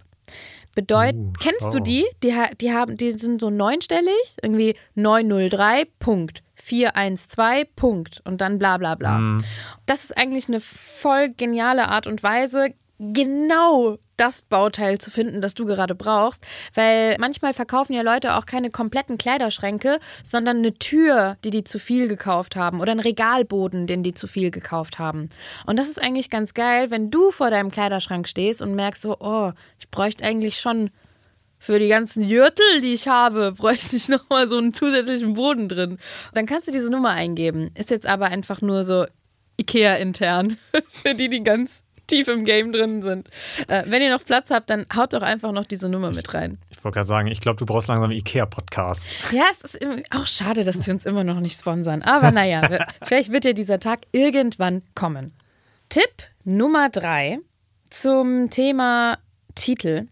[0.76, 2.06] Bedeut, Uh, kennst du die?
[2.24, 6.44] Die, die, haben, die sind so neunstellig, irgendwie 903 Punkt.
[6.56, 9.38] 412 Punkt und dann bla bla bla.
[9.86, 15.54] Das ist eigentlich eine voll geniale Art und Weise, genau das Bauteil zu finden, das
[15.54, 21.38] du gerade brauchst, weil manchmal verkaufen ja Leute auch keine kompletten Kleiderschränke, sondern eine Tür,
[21.46, 25.30] die die zu viel gekauft haben oder einen Regalboden, den die zu viel gekauft haben.
[25.66, 29.18] Und das ist eigentlich ganz geil, wenn du vor deinem Kleiderschrank stehst und merkst so,
[29.20, 30.90] oh, ich bräuchte eigentlich schon
[31.58, 35.98] für die ganzen Jürtel, die ich habe, bräuchte ich nochmal so einen zusätzlichen Boden drin.
[36.34, 37.72] Dann kannst du diese Nummer eingeben.
[37.76, 39.06] Ist jetzt aber einfach nur so
[39.60, 40.58] Ikea-intern,
[40.90, 43.30] für die, die ganz tief im Game drin sind.
[43.68, 46.58] Äh, wenn ihr noch Platz habt, dann haut doch einfach noch diese Nummer mit rein.
[46.70, 49.14] Ich wollte gerade sagen, ich glaube, du brauchst langsam Ikea-Podcast.
[49.32, 52.02] Ja, es ist auch schade, dass die uns immer noch nicht sponsern.
[52.02, 55.34] Aber naja, vielleicht wird ja dieser Tag irgendwann kommen.
[55.90, 56.04] Tipp
[56.44, 57.40] Nummer drei
[57.90, 59.18] zum Thema
[59.56, 60.08] Titel.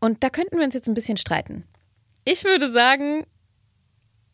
[0.00, 1.64] Und da könnten wir uns jetzt ein bisschen streiten.
[2.24, 3.24] Ich würde sagen,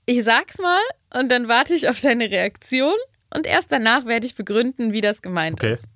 [0.06, 0.80] ich sag's mal
[1.14, 2.94] und dann warte ich auf deine Reaktion
[3.34, 5.72] und erst danach werde ich begründen, wie das gemeint Okay.
[5.72, 5.86] ist.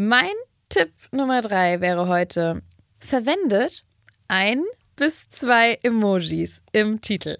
[0.00, 0.30] Mein
[0.68, 2.62] Tipp Nummer drei wäre heute,
[3.00, 3.80] verwendet
[4.28, 4.62] ein
[4.94, 7.38] bis zwei Emojis im Titel.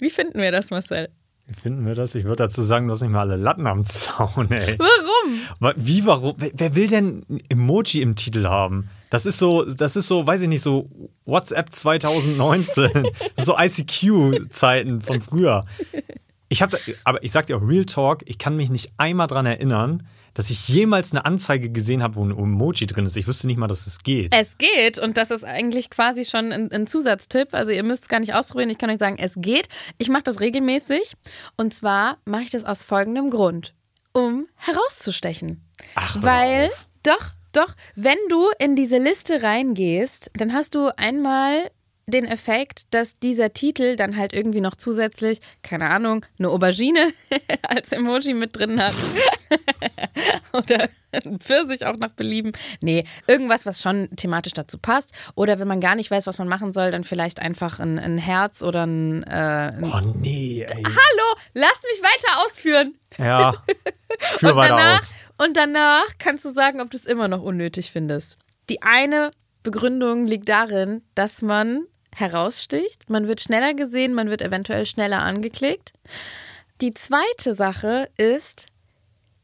[0.00, 1.10] Wie finden wir das, Marcel?
[1.46, 2.16] Wie finden wir das?
[2.16, 4.76] Ich würde dazu sagen, du hast nicht mal alle Latten am Zaun, ey.
[4.80, 5.40] Warum?
[5.60, 6.34] Wa- Wie, warum?
[6.38, 8.90] Wer- will denn ein Emoji im Titel haben?
[9.10, 10.90] Das ist so, das ist so, weiß ich nicht, so
[11.24, 12.90] WhatsApp 2019.
[12.94, 15.64] Das ist so ICQ-Zeiten von früher.
[16.48, 19.46] Ich habe, aber ich sag dir auch Real Talk, ich kann mich nicht einmal dran
[19.46, 20.04] erinnern,
[20.36, 23.16] dass ich jemals eine Anzeige gesehen habe, wo ein Emoji drin ist.
[23.16, 24.34] Ich wüsste nicht mal, dass es geht.
[24.34, 27.54] Es geht und das ist eigentlich quasi schon ein, ein Zusatztipp.
[27.54, 28.68] Also ihr müsst es gar nicht ausprobieren.
[28.68, 29.70] Ich kann euch sagen, es geht.
[29.96, 31.14] Ich mache das regelmäßig
[31.56, 33.74] und zwar mache ich das aus folgendem Grund,
[34.12, 35.64] um herauszustechen.
[35.94, 36.86] Ach, Weil auf.
[37.02, 41.70] doch, doch, wenn du in diese Liste reingehst, dann hast du einmal
[42.08, 47.12] den Effekt, dass dieser Titel dann halt irgendwie noch zusätzlich, keine Ahnung, eine Aubergine
[47.62, 48.94] als Emoji mit drin hat.
[50.52, 52.52] Oder ein Pfirsich auch nach Belieben.
[52.80, 55.12] Nee, irgendwas, was schon thematisch dazu passt.
[55.34, 58.18] Oder wenn man gar nicht weiß, was man machen soll, dann vielleicht einfach ein, ein
[58.18, 60.82] Herz oder ein, äh, ein Oh nee, ey.
[60.84, 62.94] Hallo, lass mich weiter ausführen.
[63.18, 63.52] Ja.
[64.38, 65.14] Führ Und weiter danach, aus.
[65.38, 68.38] und danach kannst du sagen, ob du es immer noch unnötig findest.
[68.70, 69.32] Die eine
[69.64, 71.86] Begründung liegt darin, dass man
[72.18, 75.92] heraussticht, man wird schneller gesehen, man wird eventuell schneller angeklickt.
[76.80, 78.66] Die zweite Sache ist,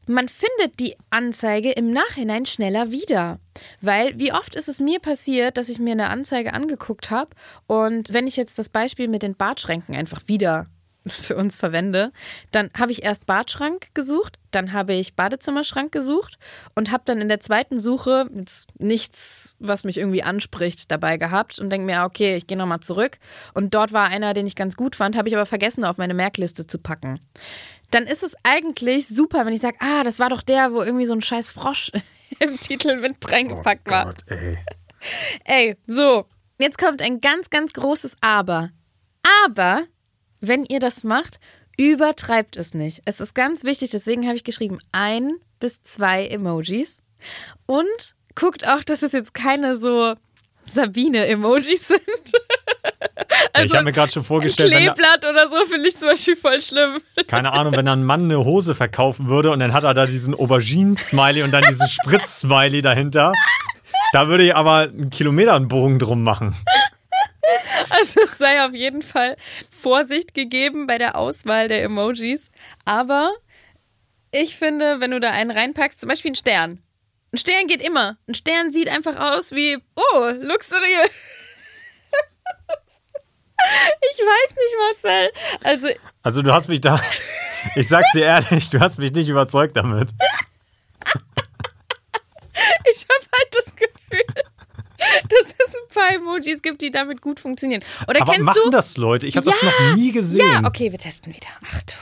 [0.05, 3.39] man findet die Anzeige im Nachhinein schneller wieder.
[3.79, 7.29] Weil wie oft ist es mir passiert, dass ich mir eine Anzeige angeguckt habe
[7.67, 10.67] und wenn ich jetzt das Beispiel mit den Bartschränken einfach wieder
[11.05, 12.11] für uns verwende,
[12.51, 16.37] dann habe ich erst Badschrank gesucht, dann habe ich Badezimmerschrank gesucht
[16.75, 21.59] und habe dann in der zweiten Suche jetzt nichts, was mich irgendwie anspricht, dabei gehabt
[21.59, 23.17] und denke mir, ah, okay, ich gehe nochmal zurück.
[23.53, 26.13] Und dort war einer, den ich ganz gut fand, habe ich aber vergessen, auf meine
[26.13, 27.19] Merkliste zu packen.
[27.91, 31.05] Dann ist es eigentlich super, wenn ich sage, ah, das war doch der, wo irgendwie
[31.05, 31.91] so ein scheiß Frosch
[32.39, 34.05] im Titel mit reingepackt war.
[34.05, 34.57] Gott, ey.
[35.43, 36.25] Ey, so,
[36.59, 38.69] jetzt kommt ein ganz, ganz großes Aber.
[39.45, 39.83] Aber,
[40.45, 41.39] wenn ihr das macht,
[41.77, 43.01] übertreibt es nicht.
[43.05, 47.01] Es ist ganz wichtig, deswegen habe ich geschrieben, ein bis zwei Emojis.
[47.65, 50.15] Und guckt auch, dass es jetzt keine so
[50.65, 52.01] Sabine-Emojis sind.
[53.55, 56.09] Ja, ich habe mir gerade schon Ein vorgestellt, da, Kleeblatt oder so finde ich zum
[56.09, 56.99] Beispiel voll schlimm.
[57.27, 60.05] keine Ahnung, wenn da ein Mann eine Hose verkaufen würde und dann hat er da
[60.05, 63.31] diesen Auberginen-Smiley und dann diesen Spritz-Smiley dahinter.
[64.11, 66.55] Da würde ich aber einen Kilometer einen Bogen drum machen.
[67.89, 69.35] Also es sei auf jeden Fall
[69.69, 72.49] Vorsicht gegeben bei der Auswahl der Emojis.
[72.85, 73.33] Aber
[74.31, 76.81] ich finde, wenn du da einen reinpackst, zum Beispiel einen Stern.
[77.33, 78.17] Ein Stern geht immer.
[78.27, 81.11] Ein Stern sieht einfach aus wie, oh, luxuriös.
[84.11, 85.31] Ich weiß nicht, Marcel.
[85.63, 85.87] Also,
[86.21, 86.99] Also du hast mich da,
[87.75, 90.09] ich sag's dir ehrlich, du hast mich nicht überzeugt damit.
[92.93, 94.43] ich habe halt das Gefühl,
[95.29, 97.83] dass es ein paar Emojis gibt, die damit gut funktionieren.
[98.07, 98.69] Oder Aber kennst machen du?
[98.71, 99.27] das Leute?
[99.27, 100.45] Ich habe das Ja, noch nie gesehen.
[100.63, 101.47] Ja, okay, wir testen wieder.
[101.63, 101.99] Achtung.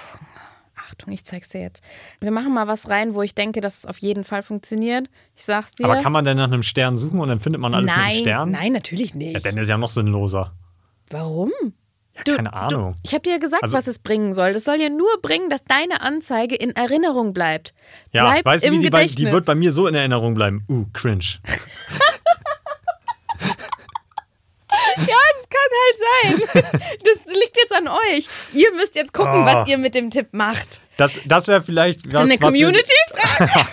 [0.75, 1.81] Achtung, ich zeig's dir jetzt.
[2.19, 5.09] Wir machen mal was rein, wo ich denke, dass es auf jeden Fall funktioniert.
[5.35, 5.85] Ich sag's dir.
[5.85, 8.05] Aber kann man denn nach einem Stern suchen und dann findet man alles mit einem
[8.07, 8.51] nein, Stern?
[8.51, 9.45] nein, natürlich Ja, nicht.
[9.45, 10.53] dann ist ja noch sinnloser.
[11.09, 11.51] Warum?
[12.13, 12.91] Ja, keine Ahnung.
[12.93, 14.51] Du, ich habe dir ja gesagt, Also- was es bringen soll.
[14.53, 17.73] Das soll ja nur bringen, dass deine Anzeige in Erinnerung bleibt.
[18.11, 20.65] Ja, Bleibt weißt du, wie die, bei, die wird bei mir so in Erinnerung bleiben.
[20.67, 21.23] Uh, cringe.
[24.97, 26.61] Ja, es kann halt sein.
[27.03, 28.27] Das liegt jetzt an euch.
[28.53, 29.45] Ihr müsst jetzt gucken, Oh.
[29.45, 30.81] was ihr mit dem Tipp macht.
[30.97, 32.91] Das, das wäre vielleicht was, Eine was Community?
[33.37, 33.65] Wir,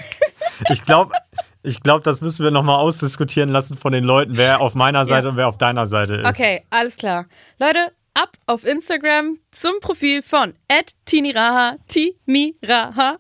[0.71, 1.15] ich glaube,
[1.63, 5.29] ich glaub, das müssen wir nochmal ausdiskutieren lassen von den Leuten, wer auf meiner Seite
[5.29, 6.27] und wer auf deiner Seite ist.
[6.27, 7.27] Okay, alles klar.
[7.59, 10.55] Leute, ab auf Instagram zum Profil von
[11.05, 13.17] @tiniraha, tiniraha.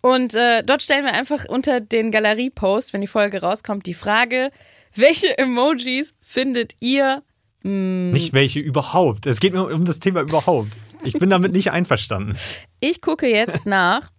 [0.00, 4.50] Und äh, dort stellen wir einfach unter den Galerie-Post, wenn die Folge rauskommt, die Frage,
[4.94, 7.22] welche Emojis findet ihr?
[7.64, 9.26] Nicht welche überhaupt.
[9.26, 10.72] Es geht mir um das Thema überhaupt.
[11.04, 12.36] Ich bin damit nicht einverstanden.
[12.80, 14.10] Ich gucke jetzt nach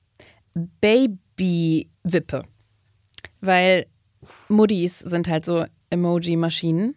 [0.82, 2.44] Baby-Wippe.
[3.42, 3.86] Weil
[4.48, 6.96] Muddis sind halt so Emoji-Maschinen.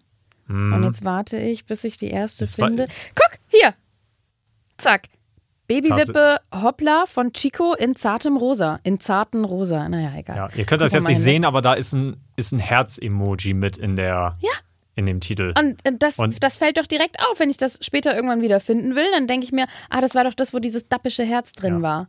[0.49, 2.87] Und jetzt warte ich, bis ich die erste Jetzt finde.
[3.17, 3.75] Guck, hier.
[4.79, 5.09] Zack.
[5.67, 8.79] Babywippe Hoppla von Chico in zartem Rosa.
[8.85, 9.89] In zarten Rosa.
[9.89, 10.37] Naja, egal.
[10.37, 11.25] Ja, ihr könnt das jetzt nicht hin.
[11.25, 14.51] sehen, aber da ist ein, ist ein Herz-Emoji mit in der Ja.
[14.97, 15.53] In dem Titel.
[15.57, 18.59] Und äh, das, Und- das fällt doch direkt auf, wenn ich das später irgendwann wieder
[18.61, 19.07] finden will.
[19.13, 21.83] Dann denke ich mir, ah, das war doch das, wo dieses dappische Herz drin Ja.
[21.83, 22.09] war.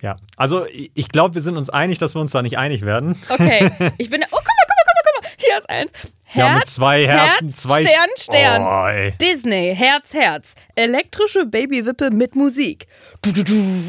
[0.00, 3.20] Ja, also ich glaube, wir sind uns einig, dass wir uns da nicht einig werden.
[3.28, 3.70] Okay.
[3.98, 4.22] Ich bin.
[4.24, 5.30] Oh, guck mal, guck mal, guck mal, guck mal.
[5.36, 5.90] Hier ist eins.
[6.24, 6.48] Herz.
[6.48, 8.62] ja, mit zwei Herzen, Herz, zwei Stern, Stern.
[8.62, 9.12] Oh, ey.
[9.20, 10.54] Disney, Herz, Herz.
[10.76, 12.86] Elektrische Babywippe mit Musik.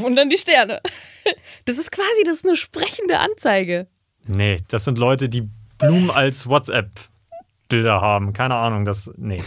[0.03, 0.79] Und dann die Sterne.
[1.65, 3.87] Das ist quasi, das ist eine sprechende Anzeige.
[4.27, 6.49] Nee, das sind Leute, die Blumen als
[7.73, 8.33] WhatsApp-Bilder haben.
[8.33, 9.09] Keine Ahnung, das.
[9.17, 9.41] Nee.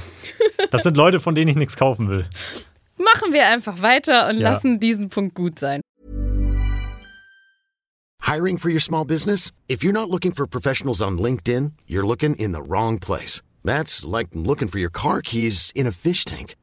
[0.70, 2.24] Das sind Leute, von denen ich nichts kaufen will.
[2.98, 4.50] Machen wir einfach weiter und Ja.
[4.50, 5.80] lassen diesen Punkt gut sein.
[8.22, 9.52] Hiring for your small business?
[9.68, 13.40] If you're not looking for professionals on LinkedIn, you're looking in the wrong place.
[13.64, 16.56] That's like looking for your car keys in a fish tank.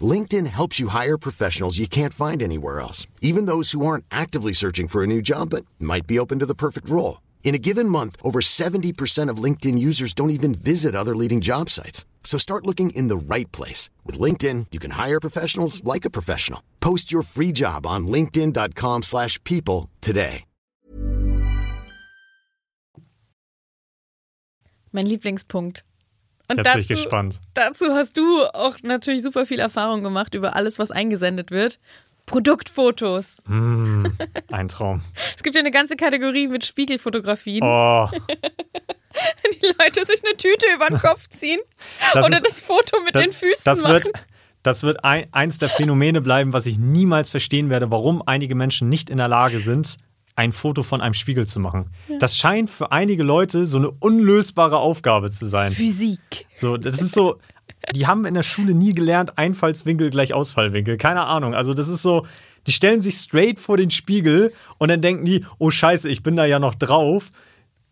[0.00, 4.52] LinkedIn helps you hire professionals you can't find anywhere else, even those who aren't actively
[4.54, 7.18] searching for a new job but might be open to the perfect role.
[7.42, 11.68] In a given month, over 70% of LinkedIn users don't even visit other leading job
[11.68, 12.04] sites.
[12.22, 13.90] So start looking in the right place.
[14.06, 16.62] With LinkedIn, you can hire professionals like a professional.
[16.78, 20.44] Post your free job on linkedin.com/people slash people today.
[24.92, 25.84] Mein Lieblingspunkt.
[26.48, 27.40] Und Jetzt bin ich gespannt.
[27.54, 31.78] Dazu hast du auch natürlich super viel Erfahrung gemacht über alles, was eingesendet wird.
[32.30, 33.38] Produktfotos.
[33.48, 35.02] Ein Traum.
[35.36, 37.62] Es gibt ja eine ganze Kategorie mit Spiegelfotografien.
[37.62, 38.08] Oh,
[39.62, 41.58] Die Leute sich eine Tüte über den Kopf ziehen
[42.14, 43.92] Das oder ist- das Foto mit den Füßen das machen.
[43.94, 44.08] wird,
[44.62, 48.88] das wird ein, eins der Phänomene bleiben, was ich niemals verstehen werde, warum einige Menschen
[48.88, 49.96] nicht in der Lage sind,
[50.36, 51.90] ein Foto von einem Spiegel zu machen.
[52.20, 55.72] Das scheint für einige Leute so eine unlösbare Aufgabe zu sein.
[55.72, 56.46] Physik.
[56.54, 57.38] So, das ist so,
[57.94, 60.96] die haben in der Schule nie gelernt, Einfallswinkel gleich Ausfallwinkel.
[60.96, 61.54] Keine Ahnung.
[61.54, 62.26] Also, das ist so,
[62.66, 66.36] die stellen sich straight vor den Spiegel und dann denken die, oh Scheiße, ich bin
[66.36, 67.30] da ja noch drauf.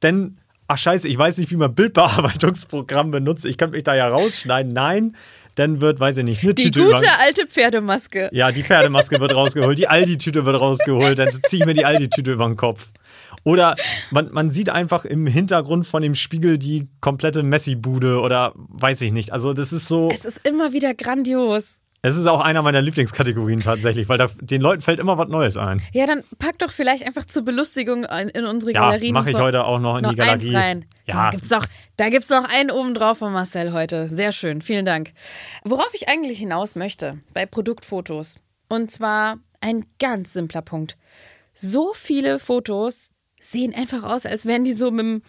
[0.02, 0.38] Denn,
[0.68, 3.44] ach Scheiße, ich weiß nicht, wie man Bildbearbeitungsprogramm benutzt.
[3.44, 4.72] Ich könnte mich da ja rausschneiden.
[4.72, 5.16] Nein,
[5.54, 7.18] dann wird, weiß ich nicht, eine Die Tüte gute über.
[7.18, 8.30] alte Pferdemaske.
[8.32, 12.30] Ja, die Pferdemaske wird rausgeholt, die Aldi-Tüte wird rausgeholt, dann ziehe ich mir die Aldi-Tüte
[12.32, 12.92] über den Kopf.
[13.44, 13.76] Oder
[14.10, 19.12] man, man sieht einfach im Hintergrund von dem Spiegel die komplette Messi-Bude oder weiß ich
[19.12, 19.32] nicht.
[19.32, 21.80] Also das ist so, Es ist immer wieder grandios.
[22.02, 25.56] es ist auch einer meiner Lieblingskategorien tatsächlich, weil da, den Leuten fällt immer was Neues
[25.56, 25.82] ein.
[25.92, 29.14] Ja, dann pack doch vielleicht einfach zur Belustigung in, in unsere Ja, Galerien.
[29.14, 30.46] mache ich noch- heute auch noch in noch die Galerie.
[30.48, 30.84] Eins rein.
[31.06, 34.08] Ja, Da doch, da gibt's noch einen oben drauf von Marcel heute.
[34.10, 35.12] Sehr schön, vielen Dank.
[35.64, 38.36] Worauf ich eigentlich hinaus möchte bei Produktfotos.
[38.68, 40.96] Und zwar ein ganz simpler Punkt.
[41.54, 43.10] So viele Fotos
[43.50, 45.22] sehen einfach aus, als wären die so mit dem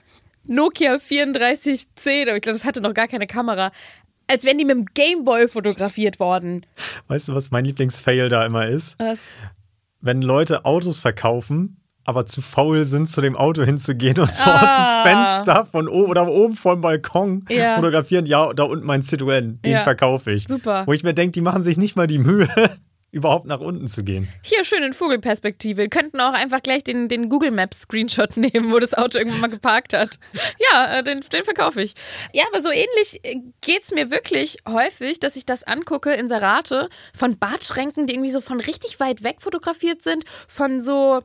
[0.45, 3.71] Nokia 3410, aber ich glaube, das hatte noch gar keine Kamera,
[4.27, 6.65] als wären die mit dem Gameboy fotografiert worden.
[7.08, 8.97] weißt du, was mein Lieblingsfail da immer ist?
[8.99, 9.19] Was?
[10.01, 14.62] Wenn Leute Autos verkaufen, aber zu faul sind, zu dem Auto hinzugehen und so aus
[14.63, 15.03] Ah.
[15.03, 17.75] dem Fenster von oben oder oben vom Balkon Ja.
[17.75, 18.25] fotografieren.
[18.25, 19.84] Ja, da unten mein Citroën, den Ja.
[19.84, 20.47] verkaufe ich.
[20.47, 20.88] Super.
[20.88, 22.47] Wo ich mir denke, die machen sich nicht mal die Mühe,
[23.12, 24.28] überhaupt nach unten zu gehen.
[24.43, 25.82] Hier schön in Vogelperspektive.
[25.82, 29.41] Wir könnten auch einfach gleich den, den Google Maps Screenshot nehmen, wo das Auto irgendwann
[29.41, 30.19] mal geparkt hat.
[30.72, 31.93] Ja, äh, den, den verkaufe ich.
[32.34, 37.38] Ja, aber so ähnlich äh, geht's mir wirklich häufig, dass ich das angucke, Inserate von
[37.38, 41.22] Badschränken, die irgendwie so von richtig weit weg fotografiert sind, von so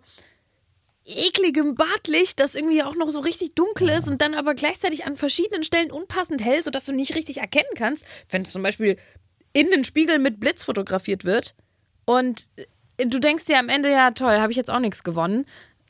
[1.05, 5.17] ekligem Badlicht, das irgendwie auch noch so richtig dunkel ist und dann aber gleichzeitig an
[5.17, 8.97] verschiedenen Stellen unpassend hell, sodass du nicht richtig erkennen kannst, wenn es zum Beispiel
[9.53, 11.55] in den Spiegel mit Blitz fotografiert wird.
[12.05, 12.51] Und
[12.99, 15.47] du denkst dir am Ende, ja toll, habe ich jetzt auch nichts gewonnen.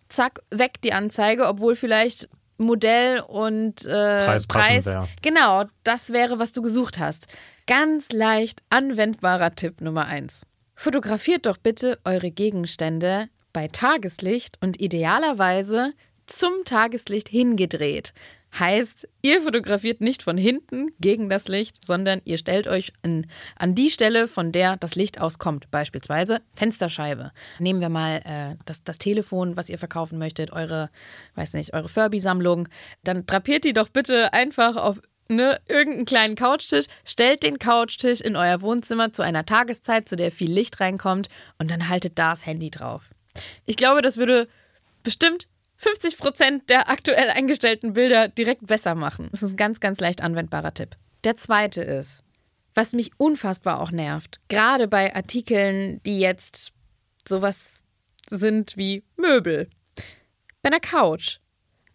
[0.09, 5.09] Zack, weg die Anzeige, obwohl vielleicht Modell und äh, Preis wär.
[5.23, 7.27] Genau, das wäre, was du gesucht hast.
[7.67, 10.43] Ganz leicht anwendbarer Tipp Nummer eins.
[10.75, 15.93] Fotografiert doch bitte eure Gegenstände bei Tageslicht und idealerweise
[16.27, 18.13] zum Tageslicht hingedreht.
[18.59, 23.75] Heißt, ihr fotografiert nicht von hinten gegen das Licht, sondern ihr stellt euch an, an
[23.75, 25.71] die Stelle, von der das Licht auskommt.
[25.71, 27.33] Beispielsweise Fensterscheibe.
[27.59, 30.91] Nehmen wir mal äh, das, das Telefon, was ihr verkaufen möchtet, eure,
[31.35, 32.69] weiß nicht, eure Furby-Sammlung.
[33.03, 38.37] Dann drapiert die doch bitte einfach auf ne, irgendeinen kleinen Couchtisch, stellt den Couchtisch in
[38.37, 42.47] euer Wohnzimmer zu einer Tageszeit, zu der viel Licht reinkommt und dann haltet da das
[42.47, 43.11] Handy drauf.
[43.67, 44.49] Ich glaube, das würde
[45.03, 45.49] bestimmt
[45.85, 49.29] 50 Prozent der aktuell eingestellten Bilder direkt besser machen.
[49.33, 50.97] Das ist ein ganz, ganz leicht anwendbarer Tipp.
[51.25, 52.25] Der zweite ist,
[52.75, 56.73] was mich unfassbar auch nervt, gerade bei Artikeln, die jetzt
[57.29, 57.85] sowas
[58.31, 59.69] sind wie Möbel.
[60.63, 61.39] Bei einer Couch.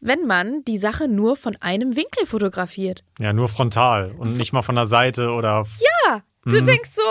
[0.02, 3.04] Wenn man die Sache nur von einem Winkel fotografiert.
[3.20, 5.66] Ja, nur frontal und nicht mal von der Seite oder.
[6.06, 7.02] Ja, du denkst so,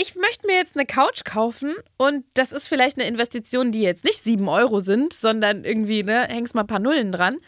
[0.00, 4.04] ich möchte mir jetzt eine Couch kaufen und das ist vielleicht eine Investition, die jetzt
[4.04, 7.38] nicht 7 Euro sind, sondern irgendwie, ne, hängst mal ein paar Nullen dran.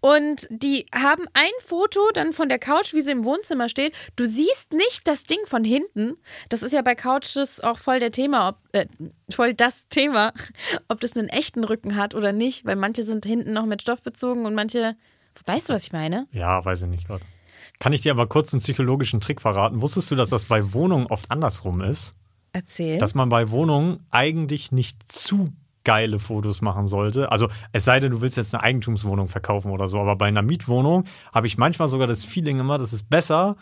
[0.00, 3.92] Und die haben ein Foto dann von der Couch, wie sie im Wohnzimmer steht.
[4.14, 6.16] Du siehst nicht das Ding von hinten.
[6.48, 8.86] Das ist ja bei Couches auch voll der Thema, ob, äh,
[9.28, 10.32] voll das Thema,
[10.88, 14.04] ob das einen echten Rücken hat oder nicht, weil manche sind hinten noch mit Stoff
[14.04, 14.94] bezogen und manche.
[15.44, 16.28] Weißt du, was ich meine?
[16.30, 17.24] Ja, weiß ich nicht, Leute.
[17.78, 19.82] Kann ich dir aber kurz einen psychologischen Trick verraten?
[19.82, 22.14] Wusstest du, dass das bei Wohnungen oft andersrum ist?
[22.52, 22.98] Erzähl.
[22.98, 25.52] Dass man bei Wohnungen eigentlich nicht zu
[25.84, 27.30] geile Fotos machen sollte.
[27.30, 30.42] Also es sei denn, du willst jetzt eine Eigentumswohnung verkaufen oder so, aber bei einer
[30.42, 33.56] Mietwohnung habe ich manchmal sogar das Feeling immer, das ist besser,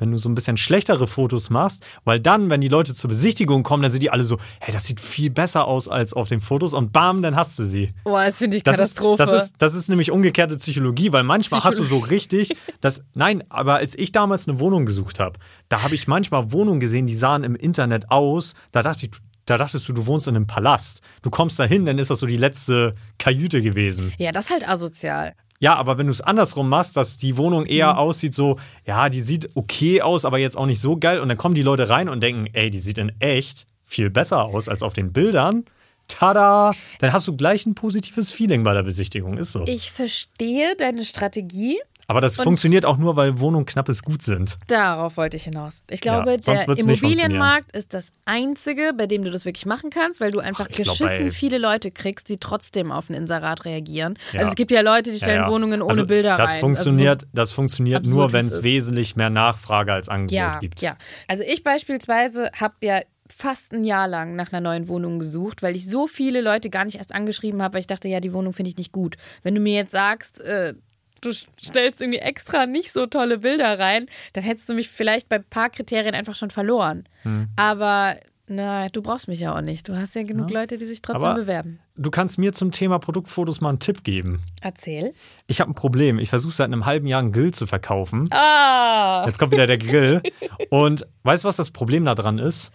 [0.00, 3.62] wenn du so ein bisschen schlechtere Fotos machst, weil dann, wenn die Leute zur Besichtigung
[3.62, 6.40] kommen, dann sind die alle so, hey, das sieht viel besser aus als auf den
[6.40, 7.92] Fotos und bam, dann hast du sie.
[8.04, 9.22] Boah, das finde ich Das Katastrophe.
[9.22, 13.04] Ist, das, ist, das ist nämlich umgekehrte Psychologie, weil manchmal hast du so richtig, das,
[13.14, 15.38] nein, aber als ich damals eine Wohnung gesucht habe,
[15.68, 19.12] da habe ich manchmal Wohnungen gesehen, die sahen im Internet aus, da dachte ich,
[19.46, 21.00] da dachtest du, du wohnst in einem Palast.
[21.22, 24.12] Du kommst da hin, dann ist das so die letzte Kajüte gewesen.
[24.18, 25.34] ja, das ist halt asozial.
[25.62, 29.20] Ja, aber wenn du es andersrum machst, dass die Wohnung eher aussieht so, ja, die
[29.20, 31.20] sieht okay aus, aber jetzt auch nicht so geil.
[31.20, 34.42] Und dann kommen die Leute rein und denken, ey, die sieht in echt viel besser
[34.42, 35.66] aus als auf den Bildern.
[36.08, 36.72] Tada!
[36.98, 39.64] Dann hast du gleich ein positives Feeling bei der Besichtigung, ist so.
[39.66, 41.78] Ich verstehe deine Strategie.
[42.10, 44.58] Aber das und- funktioniert auch nur, weil Wohnungen knappes Gut sind.
[44.66, 45.80] Darauf wollte ich hinaus.
[45.88, 50.20] Ich glaube, Ja, der Immobilienmarkt ist das einzige, bei dem du das wirklich machen kannst,
[50.20, 54.18] weil du einfach glaub, geschissen bei- viele Leute kriegst, die trotzdem auf ein Inserat reagieren.
[54.32, 54.40] Ja.
[54.40, 55.50] Also es gibt ja Leute, die stellen ja.
[55.50, 56.60] Wohnungen ohne also, Bilder das rein.
[56.60, 60.82] Funktioniert, das funktioniert nur, wenn es wesentlich mehr Nachfrage als Angebot gibt.
[60.82, 60.96] ja.
[61.28, 65.76] Also ich beispielsweise habe ja fast ein Jahr lang nach einer neuen Wohnung gesucht, weil
[65.76, 68.52] ich so viele Leute gar nicht erst angeschrieben habe, weil ich dachte, ja, die Wohnung
[68.52, 69.16] finde ich nicht gut.
[69.44, 70.74] Wenn du mir jetzt sagst, äh,
[71.20, 75.36] du stellst irgendwie extra nicht so tolle Bilder rein, dann hättest du mich vielleicht bei
[75.36, 77.04] ein paar Kriterien einfach schon verloren.
[77.22, 77.48] Hm.
[77.56, 78.16] Aber
[78.46, 79.88] na, du brauchst mich ja auch nicht.
[79.88, 81.78] Du hast ja genug Leute, die sich trotzdem Aber- bewerben.
[81.96, 84.42] Du kannst mir zum Thema Produktfotos mal einen Tipp geben.
[84.62, 85.12] Erzähl.
[85.46, 86.18] Ich habe ein Problem.
[86.18, 88.26] Ich versuche seit einem halben Jahr einen Grill zu verkaufen.
[88.32, 89.22] Ah!
[89.26, 90.22] Jetzt kommt wieder der Grill.
[90.70, 92.72] Und weißt du, was das Problem daran ist?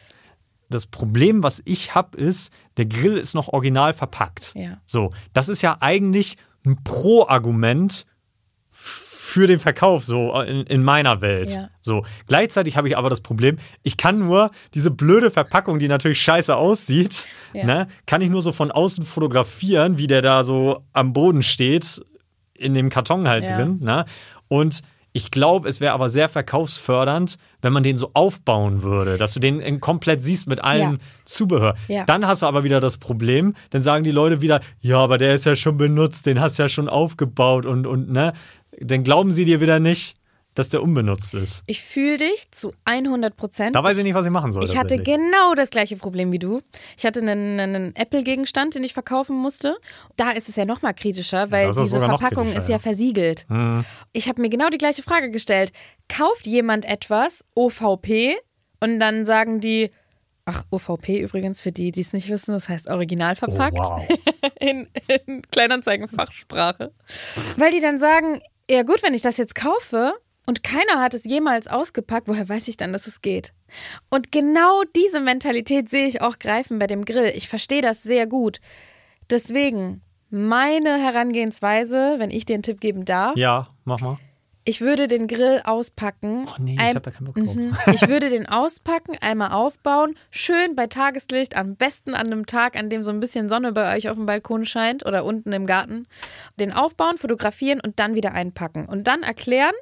[0.69, 4.53] Das Problem, was ich habe, ist, der Grill ist noch original verpackt.
[4.55, 4.77] Ja.
[4.85, 8.05] So, das ist ja eigentlich ein Pro-Argument
[8.77, 11.51] für den Verkauf, so in, in meiner Welt.
[11.51, 11.69] Ja.
[11.81, 16.21] So, gleichzeitig habe ich aber das Problem, ich kann nur diese blöde Verpackung, die natürlich
[16.21, 17.65] scheiße aussieht, Ja.
[17.65, 22.01] ne, kann ich nur so von außen fotografieren, wie der da so am Boden steht,
[22.53, 23.57] in dem Karton halt Ja.
[23.57, 23.79] drin.
[23.81, 24.05] Ne?
[24.47, 29.33] Und ich glaube, es wäre aber sehr verkaufsfördernd, wenn man den so aufbauen würde, dass
[29.33, 30.97] du den komplett siehst mit allem Ja.
[31.23, 31.75] Zubehör.
[31.87, 32.03] Ja.
[32.05, 35.33] Dann hast du aber wieder das Problem, dann sagen die Leute wieder, ja, aber der
[35.33, 38.33] ist ja schon benutzt, den hast du ja schon aufgebaut und, und ne,
[38.79, 40.15] dann glauben sie dir wieder nicht,
[40.55, 41.63] dass der unbenutzt ist.
[41.67, 43.75] Ich fühle dich zu 100 Prozent.
[43.75, 44.63] Da weiß ich nicht, was ich machen soll.
[44.63, 46.61] Ich hatte genau das gleiche Problem wie du.
[46.97, 49.75] Ich hatte einen, einen Apple-Gegenstand, den ich verkaufen musste.
[50.15, 52.79] Da ist es ja noch mal kritischer, weil ist diese Verpackung ist ja, ja.
[52.79, 53.45] versiegelt.
[53.49, 53.83] Mhm.
[54.13, 55.73] Ich habe mir genau die gleiche Frage gestellt.
[56.07, 58.37] Kauft jemand etwas OVP
[58.79, 59.91] und dann sagen die,
[60.45, 64.07] ach, OVP übrigens für die, die es nicht wissen, das heißt original Oh, verpackt wow.
[64.61, 64.87] in,
[65.25, 66.93] in Kleinanzeigen-Fachsprache.
[67.57, 68.39] Weil die dann sagen,
[68.69, 70.13] ja gut, wenn ich das jetzt kaufe
[70.45, 73.53] und keiner hat es jemals ausgepackt, woher weiß ich dann, dass es geht?
[74.09, 77.31] Und genau diese Mentalität sehe ich auch greifen bei dem Grill.
[77.35, 78.59] Ich verstehe das sehr gut.
[79.29, 84.17] Deswegen, meine Herangehensweise, wenn ich dir einen Tipp geben darf, Ja, mach mal.
[84.67, 86.47] Ich würde den Grill auspacken.
[86.49, 87.55] Oh nee, ich hab da keinen Bock drauf.
[87.55, 87.77] Mhm.
[87.93, 92.89] Ich würde den auspacken, einmal aufbauen, schön bei Tageslicht, am besten an einem Tag, an
[92.89, 96.07] dem so ein bisschen Sonne bei euch auf dem Balkon scheint oder unten im Garten.
[96.59, 98.85] Den aufbauen, fotografieren und dann wieder einpacken.
[98.87, 99.73] Und dann erklären.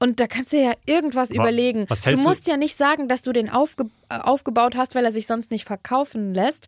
[0.00, 1.86] Und da kannst du ja irgendwas Aber überlegen.
[1.86, 5.04] Du hältst du- musst ja nicht sagen, dass du den aufge äh, aufgebaut hast, weil
[5.04, 6.66] er sich sonst nicht verkaufen lässt,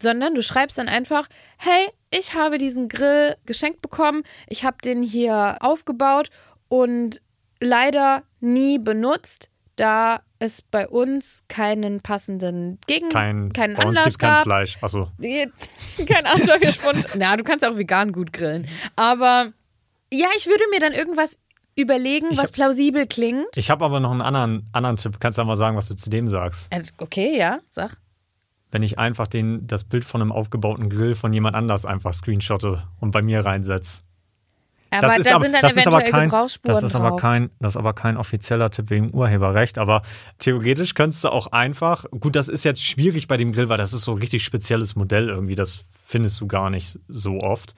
[0.00, 1.28] sondern du schreibst dann einfach,
[1.58, 6.30] hey, ich habe diesen Grill geschenkt bekommen, ich habe den hier aufgebaut
[6.72, 7.20] und
[7.60, 14.04] leider nie benutzt, da es bei uns keinen passenden Gegen Kein, keinen bei uns Anlass
[14.04, 14.42] gibt's kein gab.
[14.44, 14.78] Fleisch.
[14.80, 15.08] Achso.
[15.20, 17.06] Kein Anlaufspund.
[17.18, 18.66] Na, du kannst auch vegan gut grillen.
[18.96, 19.52] Aber
[20.10, 21.38] ja, ich würde mir dann irgendwas
[21.76, 23.46] überlegen, Ich was hab- plausibel klingt.
[23.56, 25.20] Ich habe aber noch einen anderen, anderen Tipp.
[25.20, 26.72] Kannst du ja mal sagen, was du zu dem sagst?
[26.72, 27.96] Äh, Okay, ja, sag.
[28.70, 32.82] Wenn ich einfach den, das Bild von einem aufgebauten Grill von jemand anders einfach screenshotte
[32.98, 34.02] und bei mir reinsetze.
[34.92, 37.10] Aber das ist da aber, sind dann das aber eventuell kein, Gebrauchsspuren das ist aber
[37.10, 37.20] drauf.
[37.20, 39.78] kein, das ist aber kein offizieller Tipp wegen Urheberrecht.
[39.78, 40.02] Aber
[40.38, 43.92] theoretisch könntest du auch einfach, gut, das ist jetzt schwierig bei dem Grill, weil das
[43.92, 45.54] ist so ein richtig spezielles Modell irgendwie.
[45.54, 47.74] Das findest du gar nicht so oft.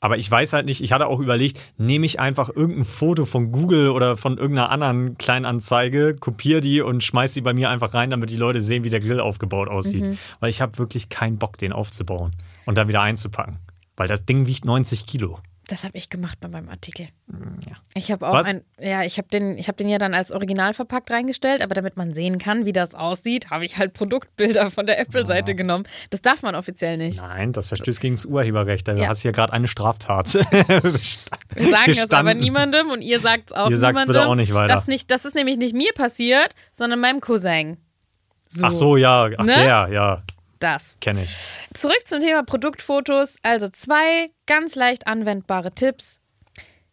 [0.00, 3.50] Aber ich weiß halt nicht, ich hatte auch überlegt, nehme ich einfach irgendein Foto von
[3.50, 8.10] Google oder von irgendeiner anderen Kleinanzeige, kopiere die und schmeiß die bei mir einfach rein,
[8.10, 10.04] damit die Leute sehen, wie der Grill aufgebaut aussieht.
[10.06, 10.18] Mhm.
[10.38, 12.32] Weil ich habe wirklich keinen Bock, den aufzubauen
[12.64, 13.58] und dann wieder einzupacken.
[13.96, 15.40] Weil das Ding wiegt 90 Kilo.
[15.70, 17.08] Das habe ich gemacht bei meinem Artikel.
[17.26, 17.76] Mm, Ja.
[17.94, 18.46] Ich habe auch Was?
[18.46, 21.74] ein, ja, ich habe den, ich habe den ja dann als original verpackt reingestellt, aber
[21.74, 25.84] damit man sehen kann, wie das aussieht, habe ich halt Produktbilder von der Apple-Seite genommen.
[26.08, 27.20] Das darf man offiziell nicht.
[27.20, 28.88] Nein, das verstößt gegen das Urheberrecht.
[28.88, 29.08] Du Ja.
[29.08, 30.32] hast hier gerade eine Straftat.
[31.54, 34.06] Wir sagen es aber niemandem und ihr sagt es auch Ihr niemandem.
[34.06, 34.74] bitte auch nicht weiter.
[34.74, 37.76] Das, nicht, das ist nämlich nicht mir passiert, sondern meinem Cousin.
[38.50, 38.64] So.
[38.64, 39.52] Ach so, ja, ach Ne?
[39.54, 40.22] der, ja.
[40.58, 40.96] Das.
[41.00, 41.30] Kenne ich.
[41.74, 43.36] Zurück zum Thema Produktfotos.
[43.42, 46.20] Also zwei ganz leicht anwendbare Tipps.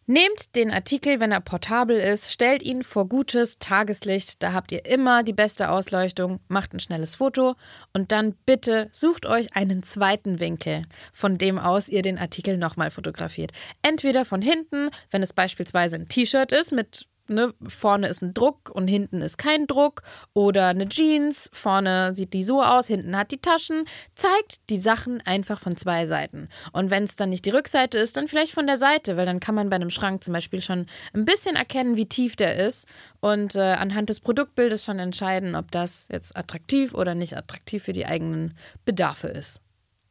[0.08, 4.40] Nehmt den Artikel, wenn er portabel ist, stellt ihn vor gutes Tageslicht.
[4.40, 6.38] Da habt ihr immer die beste Ausleuchtung.
[6.46, 7.56] Macht ein schnelles Foto
[7.92, 12.92] und dann bitte sucht euch einen zweiten Winkel, von dem aus ihr den Artikel nochmal
[12.92, 13.50] fotografiert.
[13.82, 18.70] Entweder von hinten, wenn es beispielsweise ein T-Shirt ist mit Ne, vorne ist ein Druck
[18.70, 20.02] und hinten ist kein Druck.
[20.32, 23.84] Oder eine Jeans, vorne sieht die so aus, hinten hat die Taschen.
[24.14, 26.48] Zeigt die Sachen einfach von zwei Seiten.
[26.72, 29.40] Und wenn es dann nicht die Rückseite ist, dann vielleicht von der Seite, weil dann
[29.40, 32.86] kann man bei einem Schrank zum Beispiel schon ein bisschen erkennen, wie tief der ist.
[33.20, 37.92] Und äh, anhand des Produktbildes schon entscheiden, ob das jetzt attraktiv oder nicht attraktiv für
[37.92, 39.60] die eigenen Bedarfe ist.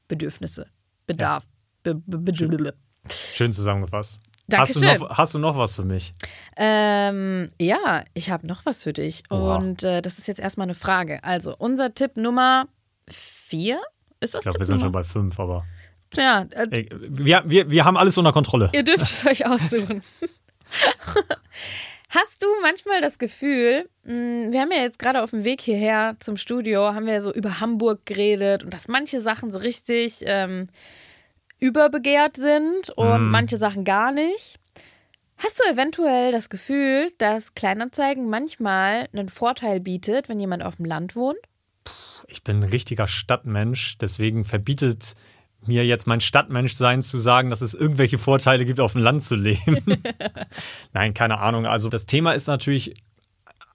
[0.08, 0.68] Bedürfnisse.
[1.08, 1.46] Bedarf.
[1.84, 2.74] Be be be
[3.10, 4.22] Schön zusammengefasst.
[4.54, 5.08] Hast du, Dankeschön.
[5.08, 6.14] noch, hast du noch was für mich?
[6.56, 9.24] Ähm, ja, ich habe noch was für dich.
[9.32, 9.56] Oha.
[9.58, 11.24] Und äh, das ist jetzt erstmal eine Frage.
[11.24, 12.68] Also, unser Tipp Nummer
[13.10, 13.82] vier?
[14.20, 15.66] Ist das Ich glaube, wir sind schon bei fünf, aber.
[16.16, 18.70] Ja, äh, wir, wir, wir haben alles unter Kontrolle.
[18.74, 20.02] ihr dürft es euch aussuchen.
[22.10, 26.16] Hast du manchmal das Gefühl, mh, wir haben ja jetzt gerade auf dem Weg hierher
[26.20, 30.70] zum Studio, haben wir so über Hamburg geredet und dass manche Sachen so richtig ähm,
[31.60, 34.60] überbegehrt sind und manche Sachen gar nicht.
[35.38, 40.86] Hast du eventuell das Gefühl, dass Kleinanzeigen manchmal einen Vorteil bietet, wenn jemand auf dem
[40.86, 41.38] Land wohnt?
[42.28, 45.16] Ich bin ein richtiger Stadtmensch, deswegen verbietet
[45.68, 49.36] mir jetzt mein Stadtmenschsein zu sagen, dass es irgendwelche Vorteile gibt, auf dem Land zu
[49.36, 50.04] leben.
[50.94, 51.66] Nein, keine Ahnung.
[51.66, 52.94] Also das Thema ist natürlich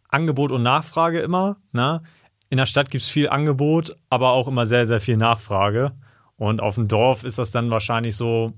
[0.08, 1.56] Angebot und Nachfrage immer.
[1.72, 2.02] Ne?
[2.48, 5.92] In der Stadt gibt es viel Angebot, aber auch immer sehr, sehr viel Nachfrage.
[6.40, 8.54] Und auf dem Dorf ist das dann wahrscheinlich so,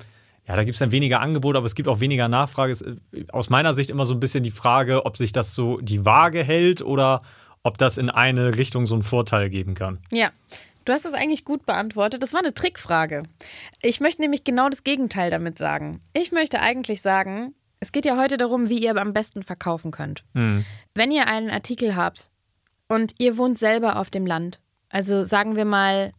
[0.46, 2.70] ja, da gibt es dann weniger Angebot, aber es gibt auch weniger Nachfrage.
[2.70, 5.78] Es ist aus meiner Sicht immer so ein bisschen die Frage, ob sich das so
[5.78, 7.22] die Waage hält oder
[7.64, 9.98] ob das in eine Richtung so einen Vorteil geben kann.
[10.12, 10.30] Ja,
[10.84, 12.22] du hast es eigentlich gut beantwortet.
[12.22, 13.24] Das war eine Trickfrage.
[13.80, 16.00] Ich möchte nämlich genau das Gegenteil damit sagen.
[16.12, 20.22] Ich möchte eigentlich sagen, es geht ja heute darum, wie ihr am besten verkaufen könnt.
[20.34, 22.30] Wenn ihr einen Artikel habt
[22.86, 26.12] und ihr wohnt selber auf dem Land, also sagen wir mal,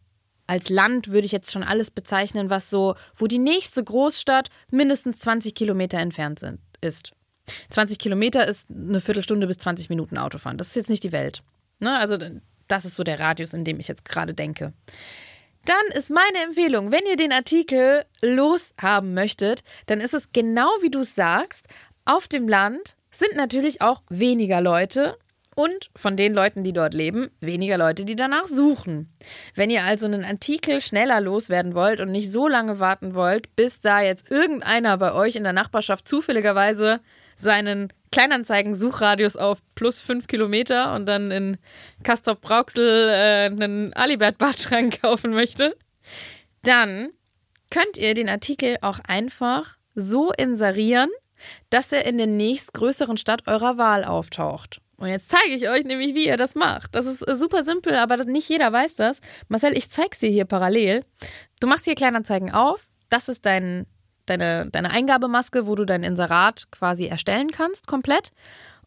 [0.47, 5.19] als Land würde ich jetzt schon alles bezeichnen, was so, wo die nächste Großstadt mindestens
[5.19, 7.13] 20 Kilometer entfernt sind, ist.
[7.69, 10.57] 20 Kilometer ist eine Viertelstunde bis 20 Minuten Autofahren.
[10.57, 11.43] Das ist jetzt nicht die Welt.
[11.79, 11.97] Ne?
[11.97, 12.17] Also
[12.67, 14.73] das ist so der Radius, in dem ich jetzt gerade denke.
[15.65, 20.91] Dann ist meine Empfehlung, wenn ihr den Artikel loshaben möchtet, dann ist es genau wie
[20.91, 21.65] du es sagst.
[22.05, 25.17] Auf dem Land sind natürlich auch weniger Leute
[25.55, 29.13] und von den Leuten, die dort leben, weniger Leute, die danach suchen.
[29.55, 33.81] Wenn ihr also einen Artikel schneller loswerden wollt und nicht so lange warten wollt, bis
[33.81, 37.01] da jetzt irgendeiner bei euch in der Nachbarschaft zufälligerweise
[37.35, 41.57] seinen Kleinanzeigen-Suchradius auf plus fünf Kilometer und dann in
[42.03, 45.75] Castrop-Brauxel äh, einen Alibert-Badschrank kaufen möchte,
[46.61, 47.09] dann
[47.71, 51.09] könnt ihr den Artikel auch einfach so inserieren,
[51.69, 54.79] dass er in der nächstgrößeren Stadt eurer Wahl auftaucht.
[55.03, 56.95] Und jetzt zeige ich euch nämlich, wie ihr das macht.
[56.95, 59.19] Das ist äh, super simpel, aber nicht jeder weiß das.
[59.49, 61.03] Marcel, ich zeige es dir hier parallel.
[61.59, 62.87] Du machst hier Kleinanzeigen auf.
[63.09, 63.85] Das ist dein,
[64.27, 68.31] deine, deine Eingabemaske, wo du dein Inserat quasi erstellen kannst, komplett.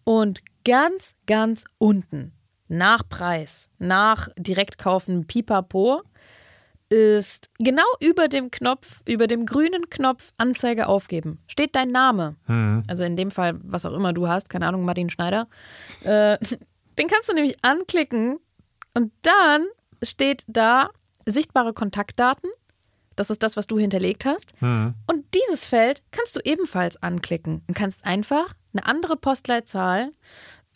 [0.05, 2.33] Und ganz, ganz unten,
[2.67, 6.01] nach Preis, nach Direktkaufen Pipapo,
[6.89, 12.37] ist genau über dem Knopf, über dem grünen Knopf Anzeige aufgeben, steht dein Name.
[12.87, 15.49] Also in dem Fall, was auch immer du hast, keine Ahnung, Martin Schneider.
[16.05, 16.39] Äh,
[16.99, 18.39] den kannst du nämlich anklicken
[18.95, 19.67] und dann
[20.03, 20.91] steht da
[21.27, 22.51] sichtbare Kontaktdaten.
[23.17, 24.53] Das ist das, was du hinterlegt hast.
[25.07, 30.13] Und dieses Feld kannst du ebenfalls anklicken und kannst einfach eine andere Postleitzahl,